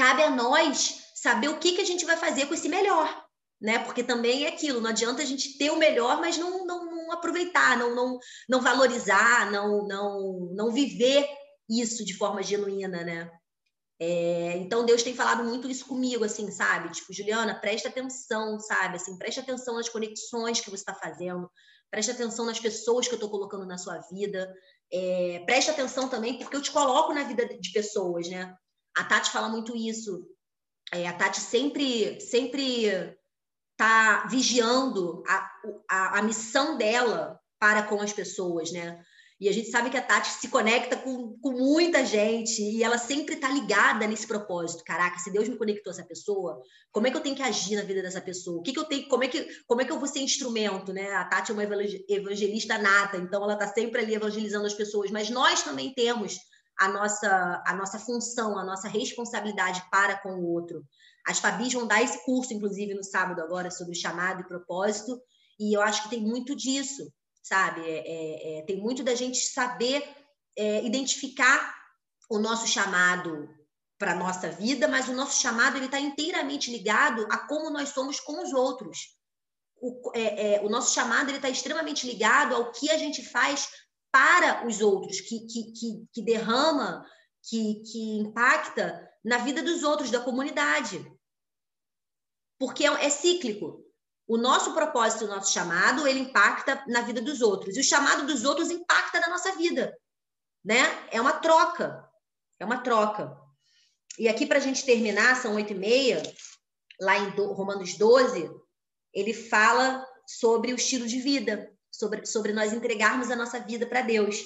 [0.00, 3.22] Cabe a nós saber o que, que a gente vai fazer com esse melhor,
[3.60, 3.80] né?
[3.80, 7.12] Porque também é aquilo, não adianta a gente ter o melhor, mas não, não, não
[7.12, 11.28] aproveitar, não, não, não valorizar, não, não, não viver
[11.68, 13.30] isso de forma genuína, né?
[14.00, 16.90] É, então Deus tem falado muito isso comigo, assim, sabe?
[16.92, 18.96] Tipo, Juliana, presta atenção, sabe?
[18.96, 21.52] Assim, presta atenção nas conexões que você está fazendo,
[21.90, 24.50] preste atenção nas pessoas que eu estou colocando na sua vida,
[24.90, 28.56] é, preste atenção também, porque eu te coloco na vida de pessoas, né?
[29.00, 30.26] A Tati fala muito isso.
[30.92, 33.16] é, a Tati sempre, sempre
[33.74, 35.50] tá vigiando a,
[35.88, 39.02] a, a missão dela para com as pessoas, né?
[39.40, 42.98] E a gente sabe que a Tati se conecta com, com muita gente e ela
[42.98, 44.84] sempre está ligada nesse propósito.
[44.84, 46.60] Caraca, se Deus me conectou a essa pessoa,
[46.92, 48.58] como é que eu tenho que agir na vida dessa pessoa?
[48.58, 50.92] O que, que eu tenho, como é que, como é que eu vou ser instrumento,
[50.92, 51.10] né?
[51.14, 55.30] A Tati é uma evangelista nata, então ela está sempre ali evangelizando as pessoas, mas
[55.30, 56.36] nós também temos
[56.80, 60.84] a nossa, a nossa função, a nossa responsabilidade para com o outro.
[61.26, 65.20] As Fabis vão dar esse curso, inclusive, no sábado agora, sobre chamado e propósito,
[65.58, 67.12] e eu acho que tem muito disso
[67.42, 67.80] sabe?
[67.80, 70.04] É, é, é, tem muito da gente saber
[70.56, 71.74] é, identificar
[72.28, 73.48] o nosso chamado
[73.98, 77.90] para a nossa vida, mas o nosso chamado ele está inteiramente ligado a como nós
[77.90, 79.18] somos com os outros.
[79.82, 83.68] O, é, é, o nosso chamado está extremamente ligado ao que a gente faz
[84.10, 87.06] para os outros, que, que, que, que derrama,
[87.42, 91.04] que, que impacta na vida dos outros, da comunidade.
[92.58, 93.84] Porque é, é cíclico
[94.30, 97.76] o nosso propósito, o nosso chamado, ele impacta na vida dos outros.
[97.76, 99.98] E o chamado dos outros impacta na nossa vida.
[100.64, 100.82] Né?
[101.10, 102.08] É uma troca.
[102.60, 103.36] É uma troca.
[104.16, 106.22] E aqui, para a gente terminar, são oito e meia,
[107.00, 108.48] lá em Romanos 12,
[109.12, 114.02] ele fala sobre o estilo de vida, sobre, sobre nós entregarmos a nossa vida para
[114.02, 114.42] Deus.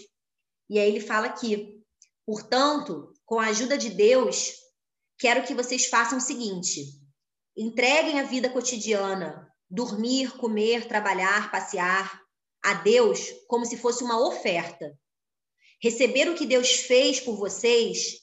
[0.68, 1.82] E aí ele fala aqui,
[2.26, 4.52] portanto, com a ajuda de Deus,
[5.18, 6.84] quero que vocês façam o seguinte:
[7.56, 12.20] entreguem a vida cotidiana dormir, comer, trabalhar, passear
[12.62, 14.96] a Deus como se fosse uma oferta.
[15.82, 18.20] Receber o que Deus fez por vocês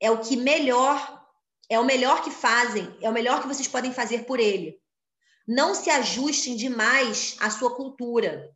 [0.00, 1.22] é o que melhor,
[1.68, 4.80] é o melhor que fazem, é o melhor que vocês podem fazer por ele.
[5.46, 8.55] Não se ajustem demais à sua cultura,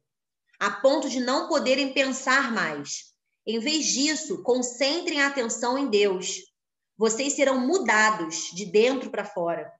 [0.60, 3.14] a ponto de não poderem pensar mais.
[3.46, 6.36] Em vez disso, concentrem a atenção em Deus.
[6.98, 9.72] Vocês serão mudados de dentro para fora.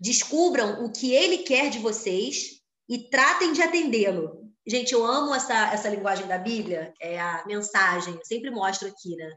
[0.00, 4.52] Descubram o que ele quer de vocês e tratem de atendê-lo.
[4.66, 9.14] Gente, eu amo essa, essa linguagem da Bíblia, é a mensagem, eu sempre mostro aqui,
[9.14, 9.36] né?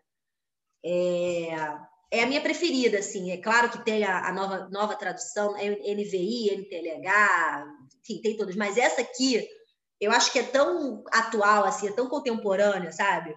[0.84, 1.50] É,
[2.12, 3.32] é a minha preferida, assim.
[3.32, 7.66] É claro que tem a, a nova, nova tradução, NVI, NTLH,
[8.02, 9.48] enfim, tem todas, mas essa aqui,
[10.00, 13.36] eu acho que é tão atual, assim, é tão contemporânea, sabe?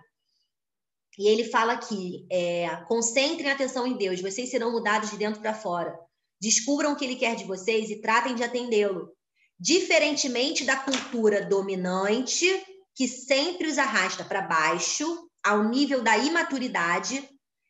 [1.18, 5.40] E ele fala aqui: é, concentrem a atenção em Deus, vocês serão mudados de dentro
[5.40, 5.98] para fora.
[6.40, 9.12] Descubram o que ele quer de vocês e tratem de atendê-lo.
[9.58, 12.46] Diferentemente da cultura dominante,
[12.94, 17.28] que sempre os arrasta para baixo, ao nível da imaturidade,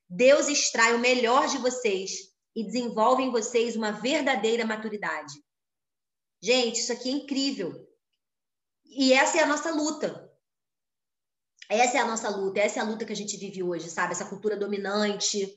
[0.09, 2.12] Deus extrai o melhor de vocês
[2.55, 5.33] e desenvolve em vocês uma verdadeira maturidade.
[6.42, 7.89] Gente, isso aqui é incrível.
[8.90, 10.29] E essa é a nossa luta.
[11.68, 14.12] Essa é a nossa luta, essa é a luta que a gente vive hoje, sabe?
[14.12, 15.57] Essa cultura dominante,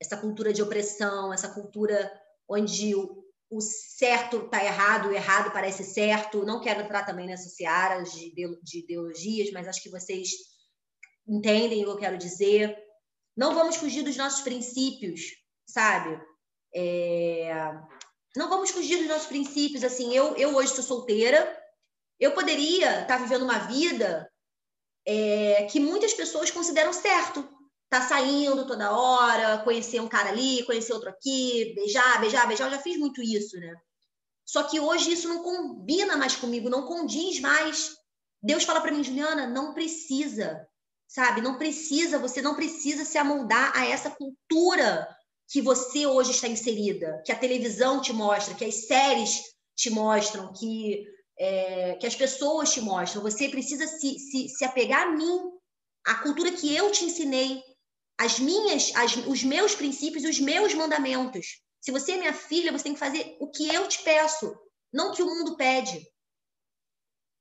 [0.00, 2.12] essa cultura de opressão, essa cultura
[2.48, 6.44] onde o, o certo está errado, o errado parece certo.
[6.44, 10.30] Não quero entrar também nessas searas de, de ideologias, mas acho que vocês
[11.28, 12.76] entendem o que eu quero dizer.
[13.36, 15.20] Não vamos fugir dos nossos princípios,
[15.64, 16.20] sabe?
[16.74, 17.52] É...
[18.34, 19.84] Não vamos fugir dos nossos princípios.
[19.84, 21.61] Assim, eu, eu hoje sou solteira,
[22.22, 24.30] eu poderia estar vivendo uma vida
[25.04, 27.46] é, que muitas pessoas consideram certo
[27.90, 32.70] tá saindo toda hora, conhecer um cara ali, conhecer outro aqui, beijar, beijar, beijar, eu
[32.70, 33.74] já fiz muito isso, né?
[34.46, 37.94] Só que hoje isso não combina mais comigo, não condiz mais.
[38.42, 40.66] Deus fala para mim, Juliana, não precisa,
[41.06, 41.42] sabe?
[41.42, 45.06] Não precisa, você não precisa se amoldar a essa cultura
[45.46, 49.42] que você hoje está inserida, que a televisão te mostra, que as séries
[49.76, 51.04] te mostram, que,
[51.38, 53.22] é, que as pessoas te mostram.
[53.22, 55.40] Você precisa se, se, se apegar a mim,
[56.06, 57.62] a cultura que eu te ensinei,
[58.18, 61.60] as minhas, as, os meus princípios, os meus mandamentos.
[61.80, 64.54] Se você é minha filha, você tem que fazer o que eu te peço,
[64.92, 66.06] não o que o mundo pede.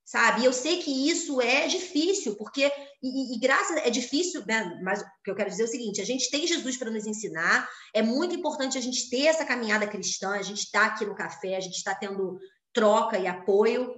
[0.03, 0.41] Sabe?
[0.41, 2.69] E eu sei que isso é difícil, porque,
[3.01, 4.77] e, e graças, é difícil, né?
[4.83, 7.05] mas o que eu quero dizer é o seguinte: a gente tem Jesus para nos
[7.05, 11.15] ensinar, é muito importante a gente ter essa caminhada cristã, a gente está aqui no
[11.15, 12.39] café, a gente está tendo
[12.73, 13.93] troca e apoio,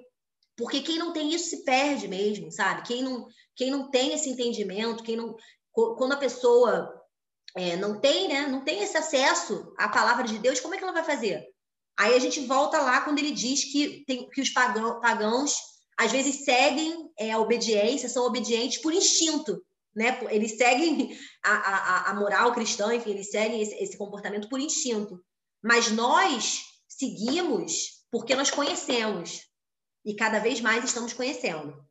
[0.56, 2.84] porque quem não tem isso se perde mesmo, sabe?
[2.84, 5.36] Quem não, quem não tem esse entendimento, quem não,
[5.72, 6.94] quando a pessoa
[7.56, 10.84] é, não tem, né, não tem esse acesso à palavra de Deus, como é que
[10.84, 11.44] ela vai fazer?
[11.98, 15.56] Aí a gente volta lá quando ele diz que, tem, que os pagãos, pagãos
[15.98, 19.64] às vezes seguem é, a obediência, são obedientes por instinto,
[19.96, 20.20] né?
[20.32, 25.24] Eles seguem a, a, a moral cristã, enfim, eles seguem esse, esse comportamento por instinto.
[25.62, 29.50] Mas nós seguimos porque nós conhecemos
[30.06, 31.84] e cada vez mais estamos conhecendo.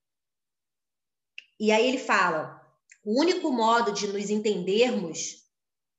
[1.58, 2.64] E aí ele fala:
[3.04, 5.42] o único modo de nos entendermos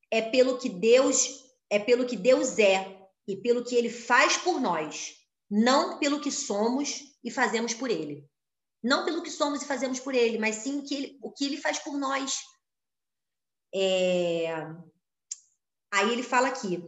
[0.10, 4.62] é pelo que Deus é pelo que Deus é e pelo que ele faz por
[4.62, 5.14] nós,
[5.52, 8.26] não pelo que somos e fazemos por ele.
[8.82, 11.46] Não pelo que somos e fazemos por ele, mas sim o que ele, o que
[11.46, 12.38] ele faz por nós.
[13.76, 14.54] É...
[15.92, 16.82] Aí ele fala aqui: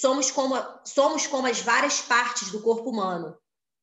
[0.00, 3.36] somos como, somos como as várias partes do corpo humano.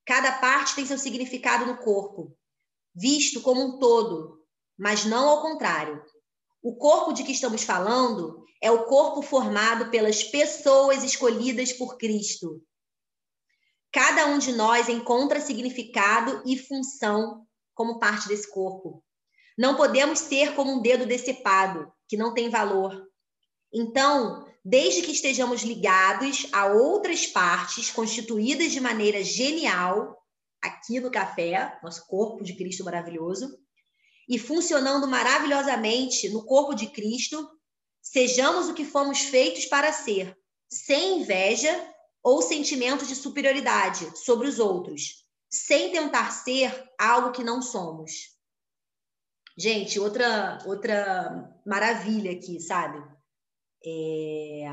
[0.05, 2.35] Cada parte tem seu significado no corpo,
[2.93, 4.43] visto como um todo,
[4.77, 6.03] mas não ao contrário.
[6.61, 12.61] O corpo de que estamos falando é o corpo formado pelas pessoas escolhidas por Cristo.
[13.91, 19.03] Cada um de nós encontra significado e função como parte desse corpo.
[19.57, 23.07] Não podemos ser como um dedo decepado, que não tem valor.
[23.73, 30.17] Então, desde que estejamos ligados a outras partes constituídas de maneira genial,
[30.61, 33.57] aqui no café, nosso corpo de Cristo maravilhoso,
[34.29, 37.49] e funcionando maravilhosamente no corpo de Cristo,
[38.01, 40.37] sejamos o que fomos feitos para ser,
[40.69, 41.93] sem inveja
[42.23, 48.39] ou sentimento de superioridade sobre os outros, sem tentar ser algo que não somos.
[49.57, 53.03] Gente, outra outra maravilha aqui, sabe?
[53.83, 54.65] É...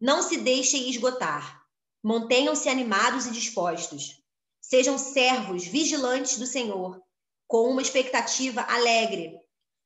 [0.00, 1.62] Não se deixem esgotar.
[2.02, 4.22] Mantenham-se animados e dispostos.
[4.60, 7.00] Sejam servos vigilantes do Senhor,
[7.46, 9.38] com uma expectativa alegre.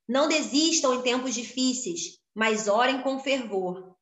[0.09, 3.97] Não desistam em tempos difíceis, mas orem com fervor.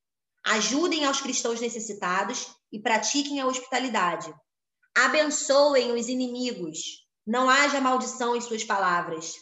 [0.44, 4.32] Ajudem aos cristãos necessitados e pratiquem a hospitalidade.
[4.96, 7.06] Abençoem os inimigos.
[7.26, 9.34] Não haja maldição em suas palavras.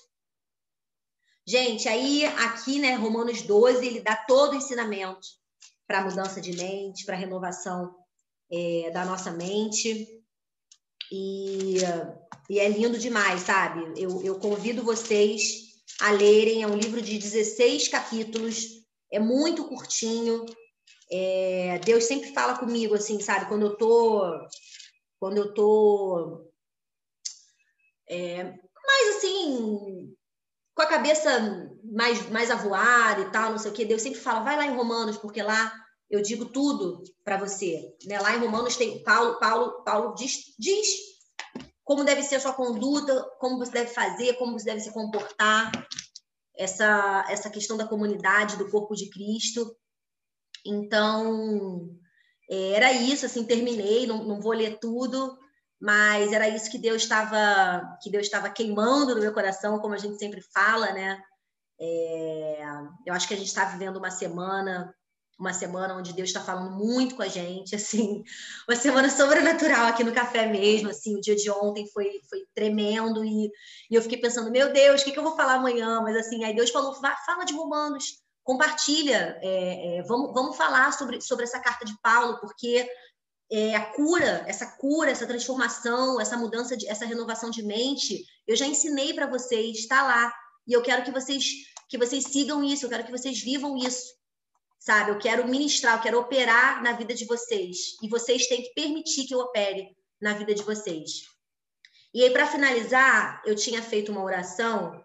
[1.47, 5.26] Gente, aí aqui, né, Romanos 12, ele dá todo o ensinamento
[5.86, 7.95] para mudança de mente, para renovação
[8.51, 10.09] é, da nossa mente.
[11.12, 11.78] E
[12.49, 14.01] e é lindo demais, sabe?
[14.01, 16.62] Eu, eu convido vocês a lerem.
[16.62, 20.45] É um livro de 16 capítulos, é muito curtinho.
[21.11, 23.47] É, Deus sempre fala comigo, assim, sabe?
[23.47, 24.22] Quando eu tô.
[25.18, 26.51] Quando eu tô.
[28.09, 30.14] É, mais assim.
[30.75, 33.85] Com a cabeça mais, mais avoada e tal, não sei o quê.
[33.85, 35.72] Deus sempre fala, vai lá em Romanos, porque lá
[36.11, 37.95] eu digo tudo para você.
[38.07, 38.20] Né?
[38.20, 41.14] Lá em Romanos tem Paulo, Paulo, Paulo diz, diz
[41.85, 45.70] como deve ser a sua conduta, como você deve fazer, como você deve se comportar,
[46.57, 49.77] essa, essa questão da comunidade, do corpo de Cristo.
[50.64, 51.91] Então,
[52.49, 55.37] é, era isso, assim, terminei, não, não vou ler tudo,
[55.81, 59.99] mas era isso que Deus estava que Deus estava queimando no meu coração, como a
[59.99, 61.22] gente sempre fala, né?
[61.81, 62.64] É,
[63.07, 64.95] eu acho que a gente está vivendo uma semana
[65.39, 68.22] uma semana onde Deus está falando muito com a gente, assim,
[68.68, 73.25] uma semana sobrenatural aqui no café mesmo, assim, o dia de ontem foi, foi tremendo
[73.25, 73.51] e,
[73.91, 76.01] e eu fiquei pensando, meu Deus, o que, que eu vou falar amanhã?
[76.03, 81.20] Mas assim, aí Deus falou, fala de Romanos, compartilha, é, é, vamos, vamos falar sobre,
[81.20, 82.89] sobre essa carta de Paulo, porque
[83.55, 88.57] é, a cura, essa cura, essa transformação, essa mudança, de, essa renovação de mente, eu
[88.57, 90.32] já ensinei para vocês, está lá,
[90.66, 91.44] e eu quero que vocês
[91.88, 94.14] que vocês sigam isso, eu quero que vocês vivam isso
[94.84, 95.11] sabe?
[95.11, 97.96] Eu quero ministrar, eu quero operar na vida de vocês.
[98.02, 101.22] E vocês têm que permitir que eu opere na vida de vocês.
[102.12, 105.02] E aí, para finalizar, eu tinha feito uma oração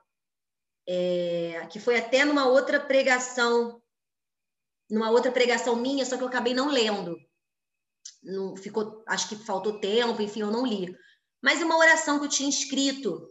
[0.85, 3.81] é, que foi até numa outra pregação,
[4.89, 7.17] numa outra pregação minha, só que eu acabei não lendo.
[8.23, 10.95] Não ficou, acho que faltou tempo, enfim, eu não li.
[11.41, 13.27] Mas uma oração que eu tinha escrito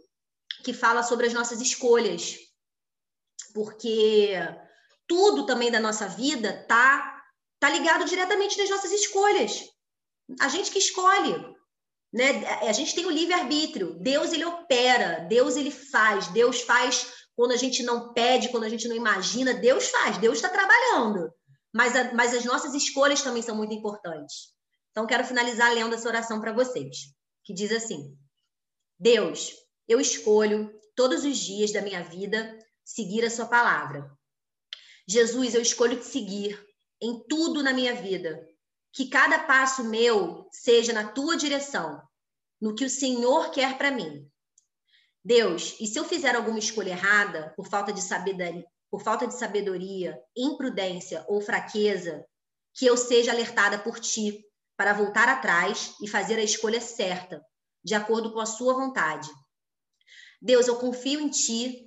[0.63, 2.37] que fala sobre as nossas escolhas.
[3.53, 4.33] Porque
[5.07, 7.15] tudo também da nossa vida tá
[7.59, 9.65] tá ligado diretamente nas nossas escolhas.
[10.39, 11.35] A gente que escolhe,
[12.13, 12.45] né?
[12.67, 13.99] A gente tem o livre arbítrio.
[13.99, 18.69] Deus ele opera, Deus ele faz, Deus faz quando a gente não pede, quando a
[18.69, 21.31] gente não imagina, Deus faz, Deus está trabalhando.
[21.73, 24.53] Mas, a, mas as nossas escolhas também são muito importantes.
[24.91, 27.13] Então quero finalizar lendo essa oração para vocês,
[27.43, 28.17] que diz assim:
[28.99, 29.51] Deus,
[29.87, 34.17] eu escolho todos os dias da minha vida seguir a sua palavra
[35.09, 36.63] Jesus, eu escolho te seguir
[37.01, 38.47] em tudo na minha vida.
[38.93, 41.99] Que cada passo meu seja na tua direção,
[42.61, 44.29] no que o Senhor quer para mim.
[45.25, 49.33] Deus, e se eu fizer alguma escolha errada por falta de sabedoria, por falta de
[49.33, 52.23] sabedoria, imprudência ou fraqueza,
[52.75, 54.45] que eu seja alertada por ti
[54.79, 57.45] para voltar atrás e fazer a escolha certa,
[57.83, 59.29] de acordo com a sua vontade.
[60.41, 61.85] Deus, eu confio em ti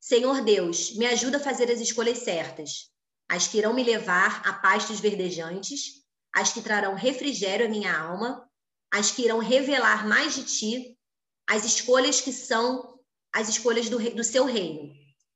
[0.00, 2.90] Senhor Deus, me ajuda a fazer as escolhas certas,
[3.28, 6.02] as que irão me levar a pastos verdejantes,
[6.34, 8.48] as que trarão refrigério à minha alma,
[8.90, 10.98] as que irão revelar mais de ti,
[11.46, 12.98] as escolhas que são
[13.30, 14.90] as escolhas do, do seu reino,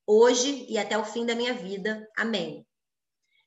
[0.07, 2.09] hoje e até o fim da minha vida.
[2.17, 2.67] Amém.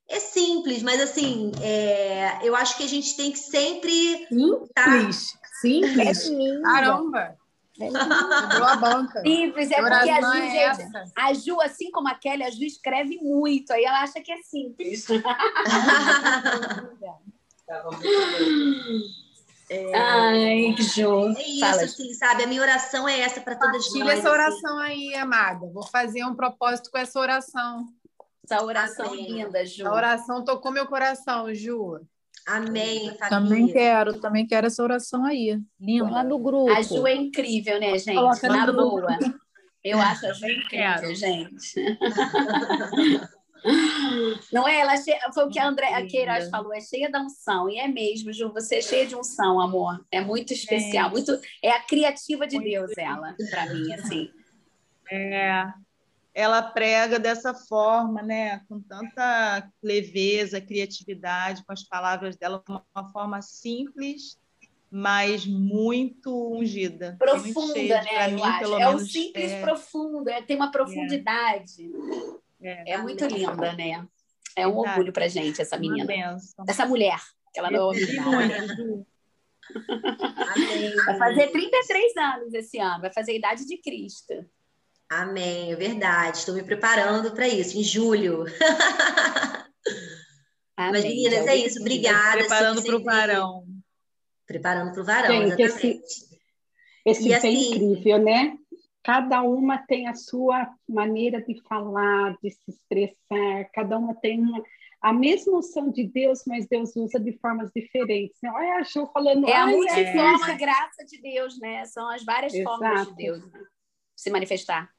[0.09, 4.25] É simples, mas assim, é, eu acho que a gente tem que sempre.
[4.27, 4.67] Simples.
[4.73, 5.39] Tá...
[5.61, 6.29] Simples.
[6.29, 7.37] É Caramba!
[7.79, 9.21] É a banca.
[9.21, 12.63] Simples, é porque a Ju, é gente, a Ju, assim como a Kelly, a Ju
[12.63, 15.05] escreve muito, aí ela acha que é simples.
[19.69, 19.93] É...
[19.93, 21.27] Ai, Ju.
[21.35, 21.81] É isso, Fala.
[21.83, 22.43] assim, sabe?
[22.43, 23.91] A minha oração é essa para todas nós.
[23.91, 24.29] Tira essa assim.
[24.29, 24.91] oração assim.
[24.91, 25.67] aí, amada.
[25.73, 27.85] Vou fazer um propósito com essa oração.
[28.49, 29.43] Essa oração Amém.
[29.43, 29.85] linda, Ju.
[29.85, 31.99] A oração tocou meu coração, Ju.
[32.47, 33.29] Amém, família.
[33.29, 35.59] Também quero, também quero essa oração aí.
[35.77, 36.09] Linda.
[36.09, 36.71] Lá no grupo.
[36.71, 38.15] A Ju é incrível, né, gente?
[38.15, 39.19] Coloca Na boa.
[39.83, 41.73] Eu acho a Ju incrível, gente.
[44.53, 44.79] Não é?
[44.79, 47.69] Ela é foi o que a André a Queiroz falou, é cheia da unção.
[47.69, 50.05] E é mesmo, Ju, você é cheia de unção, amor.
[50.09, 51.11] É muito especial, é.
[51.11, 54.29] muito é a criativa de muito Deus ela, para mim, assim.
[55.11, 55.65] É.
[56.37, 63.41] Ela prega dessa forma, né, com tanta leveza, criatividade, com as palavras dela, uma forma
[63.41, 64.39] simples,
[64.91, 67.15] mas muito ungida.
[67.17, 68.27] Profunda, muito cheia, né?
[68.27, 68.41] Mim,
[68.79, 69.61] é o simples é...
[69.61, 71.89] profundo, é, tem uma profundidade.
[72.61, 72.91] É.
[72.91, 74.07] É, muito linda, né?
[74.55, 74.89] É um Verdade.
[74.89, 76.37] orgulho pra gente, essa menina.
[76.69, 77.19] Essa mulher,
[77.51, 77.95] que ela não é
[81.03, 84.45] Vai fazer 33 anos esse ano, vai fazer a idade de Cristo.
[85.09, 86.37] Amém, é verdade.
[86.37, 88.45] Estou me preparando para isso, em julho.
[90.75, 90.91] Amém.
[90.91, 91.79] Mas, meninas, é isso.
[91.79, 92.39] Obrigada.
[92.39, 93.65] Preparando para o varão.
[94.45, 96.03] Preparando para o varão, Gente, exatamente.
[97.05, 98.57] Esse, esse é assim, incrível, né?
[99.07, 104.61] cada uma tem a sua maneira de falar, de se expressar, cada uma tem uma,
[105.01, 108.37] a mesma unção de Deus, mas Deus usa de formas diferentes.
[108.43, 108.51] Né?
[108.53, 109.47] Olha a Ju falando...
[109.47, 110.57] É a multiforme é.
[110.57, 111.85] graça de Deus, né?
[111.85, 112.77] São as várias Exato.
[112.77, 113.61] formas de Deus né?
[114.13, 114.91] se manifestar.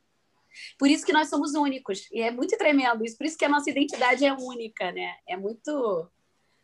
[0.78, 2.09] Por isso que nós somos únicos.
[2.12, 3.16] E é muito tremendo isso.
[3.16, 5.14] Por isso que a nossa identidade é única, né?
[5.26, 6.11] É muito...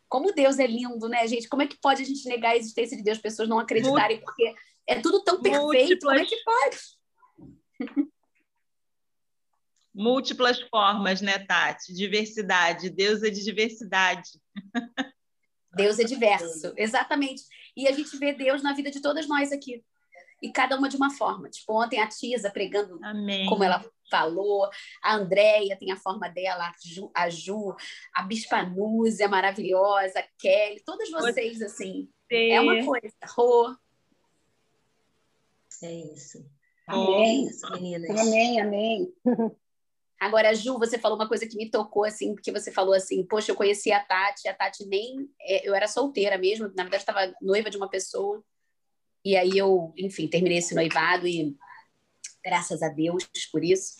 [0.07, 1.49] Como Deus é lindo, né, gente?
[1.49, 4.21] Como é que pode a gente negar a existência de Deus, pessoas não acreditarem?
[4.21, 4.53] Porque
[4.87, 5.61] é tudo tão perfeito.
[5.63, 6.01] Múltiplas...
[6.01, 6.77] Como é que pode?
[9.93, 11.93] Múltiplas formas, né, Tati?
[11.93, 12.89] Diversidade.
[12.89, 14.29] Deus é de diversidade.
[15.73, 17.43] Deus é diverso, exatamente.
[17.75, 19.83] E a gente vê Deus na vida de todas nós aqui.
[20.45, 21.49] E cada uma de uma forma.
[21.49, 23.47] Tipo, ontem a Tisa pregando Amém.
[23.47, 24.69] como ela falou,
[25.01, 27.75] a Andréia tem a forma dela, a Ju, a, Ju,
[28.13, 32.07] a Bispa Núzia maravilhosa, a Kelly, todas vocês, assim.
[32.27, 32.49] Você.
[32.51, 33.15] É uma coisa.
[33.27, 33.75] Rô.
[35.81, 36.45] É isso.
[36.87, 37.49] Amém.
[37.71, 38.19] meninas.
[38.19, 39.13] Amém, amém.
[40.19, 43.51] Agora, Ju, você falou uma coisa que me tocou, assim, porque você falou assim, poxa,
[43.51, 45.27] eu conheci a Tati, a Tati nem...
[45.41, 48.43] É, eu era solteira mesmo, na verdade estava noiva de uma pessoa,
[49.25, 51.57] e aí eu, enfim, terminei esse noivado e
[52.43, 53.95] graças a Deus por isso,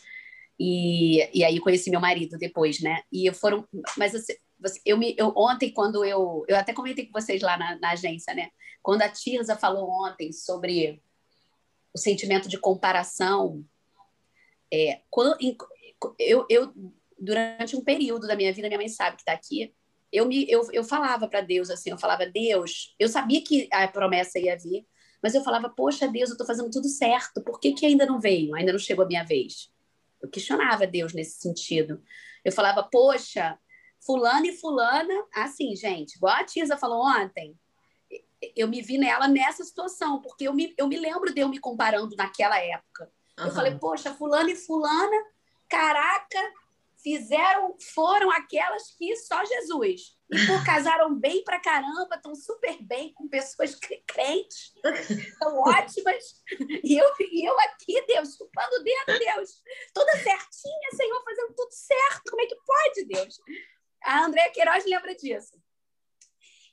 [0.60, 3.02] e, e aí conheci meu marido depois, né?
[3.12, 3.68] E foram...
[3.98, 4.40] Mas você,
[4.86, 6.46] eu me, eu, ontem, quando eu...
[6.48, 8.50] Eu até comentei com vocês lá na, na agência, né?
[8.82, 11.02] Quando a Tirza falou ontem sobre
[11.94, 13.66] o sentimento de comparação.
[14.72, 15.38] É, quando,
[16.20, 16.74] eu, eu,
[17.20, 19.74] durante um período da minha vida, minha mãe sabe que está aqui,
[20.12, 23.88] eu, me, eu, eu falava para Deus assim, eu falava, Deus, eu sabia que a
[23.88, 24.86] promessa ia vir,
[25.26, 28.20] mas eu falava, poxa, Deus, eu estou fazendo tudo certo, por que, que ainda não
[28.20, 28.54] veio?
[28.54, 29.74] Ainda não chegou a minha vez?
[30.22, 32.00] Eu questionava Deus nesse sentido.
[32.44, 33.58] Eu falava, poxa,
[34.06, 37.58] fulano e fulana, assim, gente, igual a Tisa falou ontem,
[38.56, 41.58] eu me vi nela nessa situação, porque eu me, eu me lembro de eu me
[41.58, 43.12] comparando naquela época.
[43.40, 43.48] Uhum.
[43.48, 45.26] Eu falei, poxa, fulano e fulana,
[45.68, 46.54] caraca,
[47.06, 50.18] fizeram, foram aquelas que só Jesus.
[50.32, 53.76] E pô, casaram bem pra caramba, estão super bem com pessoas
[54.08, 54.74] crentes,
[55.08, 56.24] estão ótimas.
[56.84, 59.62] E eu, e eu aqui, Deus, chupando o dedo, Deus,
[59.94, 62.24] toda certinha, Senhor, fazendo tudo certo.
[62.28, 63.38] Como é que pode, Deus?
[64.04, 65.62] A Andréa Queiroz lembra disso.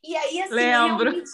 [0.03, 1.11] E aí, assim, Lembro.
[1.11, 1.31] Realmente,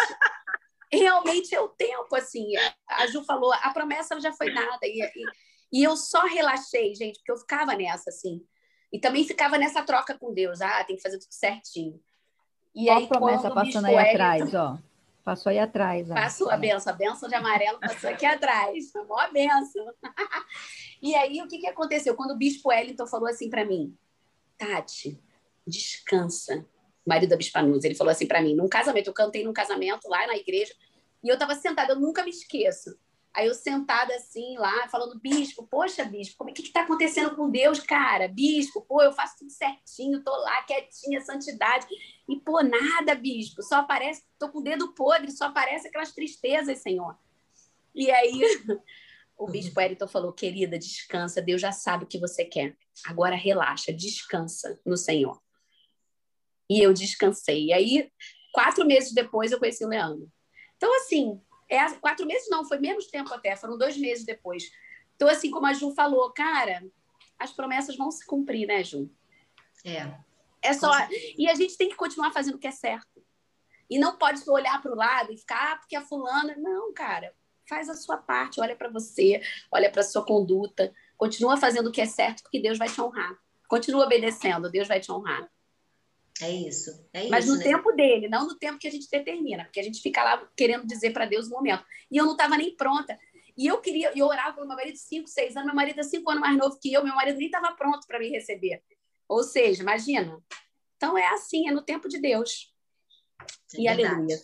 [0.93, 2.49] realmente é o tempo, assim.
[2.89, 4.81] A Ju falou, a promessa já foi dada.
[4.83, 8.45] E, e, e, eu só relaxei, gente, porque eu ficava nessa, assim.
[8.93, 10.61] E também ficava nessa troca com Deus.
[10.61, 12.01] Ah, tem que fazer tudo certinho.
[12.75, 14.79] E aí, a promessa passando aí atrás, ó.
[15.25, 16.11] Passou aí atrás.
[16.11, 16.15] Ó.
[16.15, 16.93] Passou a benção.
[16.93, 18.95] A benção de amarelo passou aqui atrás.
[18.97, 19.93] A maior benção.
[21.03, 22.15] e aí, o que, que aconteceu?
[22.15, 23.95] Quando o Bispo Wellington falou assim para mim,
[24.57, 25.21] Tati,
[25.67, 26.65] descansa
[27.09, 30.27] marido da Bispanusa, ele falou assim para mim, num casamento, eu cantei num casamento lá
[30.27, 30.75] na igreja,
[31.25, 32.97] e eu estava sentada, eu nunca me esqueço.
[33.39, 37.49] Aí eu sentada assim lá, falando, bispo, poxa, bispo, como é que está acontecendo com
[37.49, 38.27] Deus, cara?
[38.27, 41.87] Bispo, pô, eu faço tudo certinho, tô lá quietinha, santidade.
[42.29, 46.81] E, pô, nada, bispo, só aparece, tô com o dedo podre, só aparece aquelas tristezas,
[46.81, 47.17] Senhor.
[47.95, 48.41] E aí
[49.39, 52.77] o bispo Eriton falou, querida, descansa, Deus já sabe o que você quer.
[53.07, 55.41] Agora relaxa, descansa no Senhor.
[56.69, 57.67] E eu descansei.
[57.67, 58.11] E aí,
[58.53, 60.29] quatro meses depois, eu conheci o Leandro.
[60.77, 64.71] Então, assim, é, quatro meses não, foi menos tempo até, foram dois meses depois.
[65.17, 66.85] Então, assim, como a Ju falou, cara,
[67.39, 69.11] as promessas vão se cumprir, né, Ju?
[69.85, 70.29] É.
[70.63, 70.91] É só.
[71.37, 73.23] E a gente tem que continuar fazendo o que é certo.
[73.89, 76.55] E não pode olhar para o lado e ficar, ah, porque a fulana.
[76.57, 77.35] Não, cara.
[77.69, 82.01] Faz a sua parte, olha para você, olha para sua conduta, continua fazendo o que
[82.01, 83.37] é certo, porque Deus vai te honrar.
[83.69, 85.47] Continua obedecendo, Deus vai te honrar.
[86.41, 86.91] É isso.
[87.13, 87.65] É Mas isso, no né?
[87.65, 90.87] tempo dele, não no tempo que a gente determina, porque a gente fica lá querendo
[90.87, 91.85] dizer para Deus o momento.
[92.11, 93.19] E eu não estava nem pronta.
[93.57, 96.05] E eu queria, eu orava pelo meu marido de 5, 6 anos, meu marido é
[96.05, 98.83] 5 anos mais novo que eu, meu marido nem estava pronto para me receber.
[99.29, 100.39] Ou seja, imagina.
[100.97, 102.73] Então é assim, é no tempo de Deus.
[103.75, 104.15] É e verdade.
[104.15, 104.39] aleluia.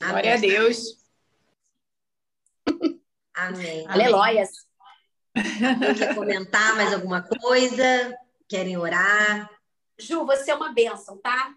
[0.00, 1.04] Glória a Deus.
[3.34, 3.84] Amém.
[3.88, 4.50] Aleluias.
[5.98, 8.16] Quer comentar mais alguma coisa?
[8.48, 9.50] Querem orar?
[9.98, 11.54] Ju, você é uma bênção, tá?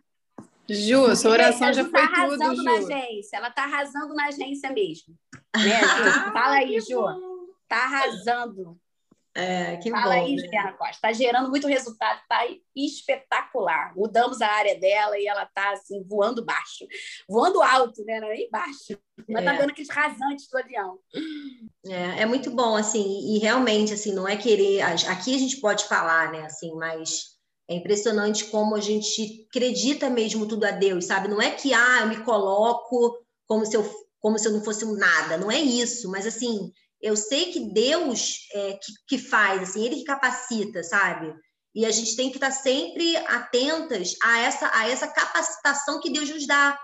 [0.69, 2.85] Ju, sua oração a já Ju foi tá tudo, arrasando na Ju.
[2.88, 3.38] agência.
[3.38, 5.15] Ela tá arrasando na agência mesmo.
[5.55, 5.88] Né, Ju?
[6.33, 7.01] Fala aí, Ju.
[7.67, 8.77] Tá arrasando.
[9.33, 10.21] É, que Fala bom.
[10.25, 10.41] aí, né?
[10.41, 10.97] Juliana Costa.
[10.99, 12.39] Tá gerando muito resultado, tá
[12.75, 13.93] espetacular.
[13.95, 16.88] Mudamos a área dela e ela tá assim, voando baixo.
[17.29, 18.19] Voando alto, né?
[18.19, 18.97] Não é nem baixo.
[19.29, 19.57] Mas tá É.
[19.59, 20.97] dando aqueles rasantes do avião.
[21.85, 24.81] É, é muito bom, assim, e realmente, assim, não é querer.
[24.81, 27.36] Aqui a gente pode falar, né, assim, mas
[27.70, 31.28] é impressionante como a gente acredita mesmo tudo a Deus, sabe?
[31.28, 33.89] Não é que, ah, eu me coloco como se eu,
[34.20, 37.72] como se eu não fosse um nada, não é isso, mas assim, eu sei que
[37.74, 41.34] Deus é que, que faz, assim, Ele que capacita, sabe?
[41.76, 46.30] E a gente tem que estar sempre atentas a essa, a essa capacitação que Deus
[46.30, 46.78] nos dá.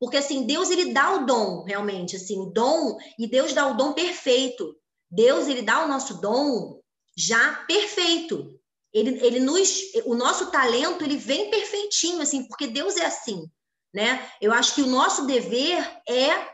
[0.00, 3.76] Porque, assim, Deus, ele dá o dom, realmente, assim, o dom, e Deus dá o
[3.76, 4.74] dom perfeito.
[5.10, 6.80] Deus, ele dá o nosso dom
[7.14, 8.57] já perfeito.
[8.92, 13.46] Ele, ele nos, o nosso talento, ele vem perfeitinho, assim, porque Deus é assim,
[13.92, 14.30] né?
[14.40, 15.78] Eu acho que o nosso dever
[16.08, 16.48] é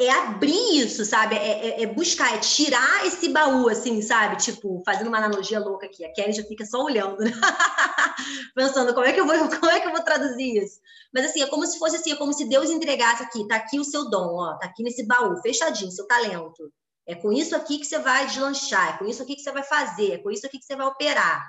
[0.00, 1.36] é abrir isso, sabe?
[1.36, 4.36] É, é- é buscar, é tirar esse baú, assim, sabe?
[4.36, 6.04] Tipo, fazendo uma analogia louca aqui.
[6.04, 7.30] A Kelly já fica só olhando, né?
[8.54, 10.80] Pensando, como é que eu vou, como é que eu vou traduzir isso?
[11.14, 13.78] Mas assim, é como se fosse assim, é como se Deus entregasse aqui, tá aqui
[13.78, 16.72] o seu dom, ó, tá aqui nesse baú, fechadinho, seu talento.
[17.06, 19.64] É com isso aqui que você vai deslanchar, é com isso aqui que você vai
[19.64, 21.44] fazer, é com isso aqui que você vai operar.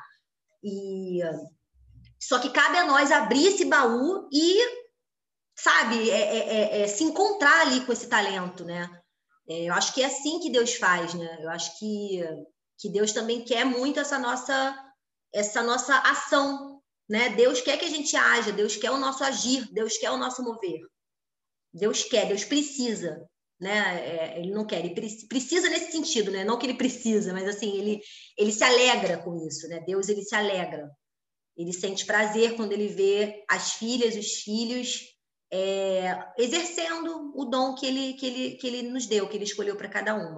[0.64, 1.20] E
[2.20, 4.58] só que cabe a nós abrir esse baú e,
[5.56, 8.90] sabe, é, é- é- é se encontrar ali com esse talento, né?
[9.48, 11.38] É, eu acho que é assim que Deus faz, né?
[11.42, 12.22] Eu acho que,
[12.80, 14.80] que Deus também quer muito essa nossa
[15.34, 17.30] essa nossa ação, né?
[17.30, 20.44] Deus quer que a gente haja, Deus quer o nosso agir, Deus quer o nosso
[20.44, 20.80] mover.
[21.74, 23.28] Deus quer, Deus precisa,
[23.64, 24.06] né?
[24.06, 26.44] É, ele não quer, ele pre- precisa nesse sentido, né?
[26.44, 28.02] Não que ele precisa, mas assim, ele
[28.38, 29.80] ele se alegra com isso, né?
[29.88, 30.90] Deus ele se alegra.
[31.58, 35.14] Ele sente prazer quando ele vê as filhas, os filhos
[35.52, 39.76] é, exercendo o dom que ele, que, ele, que ele nos deu, que ele escolheu
[39.76, 40.32] para cada uma.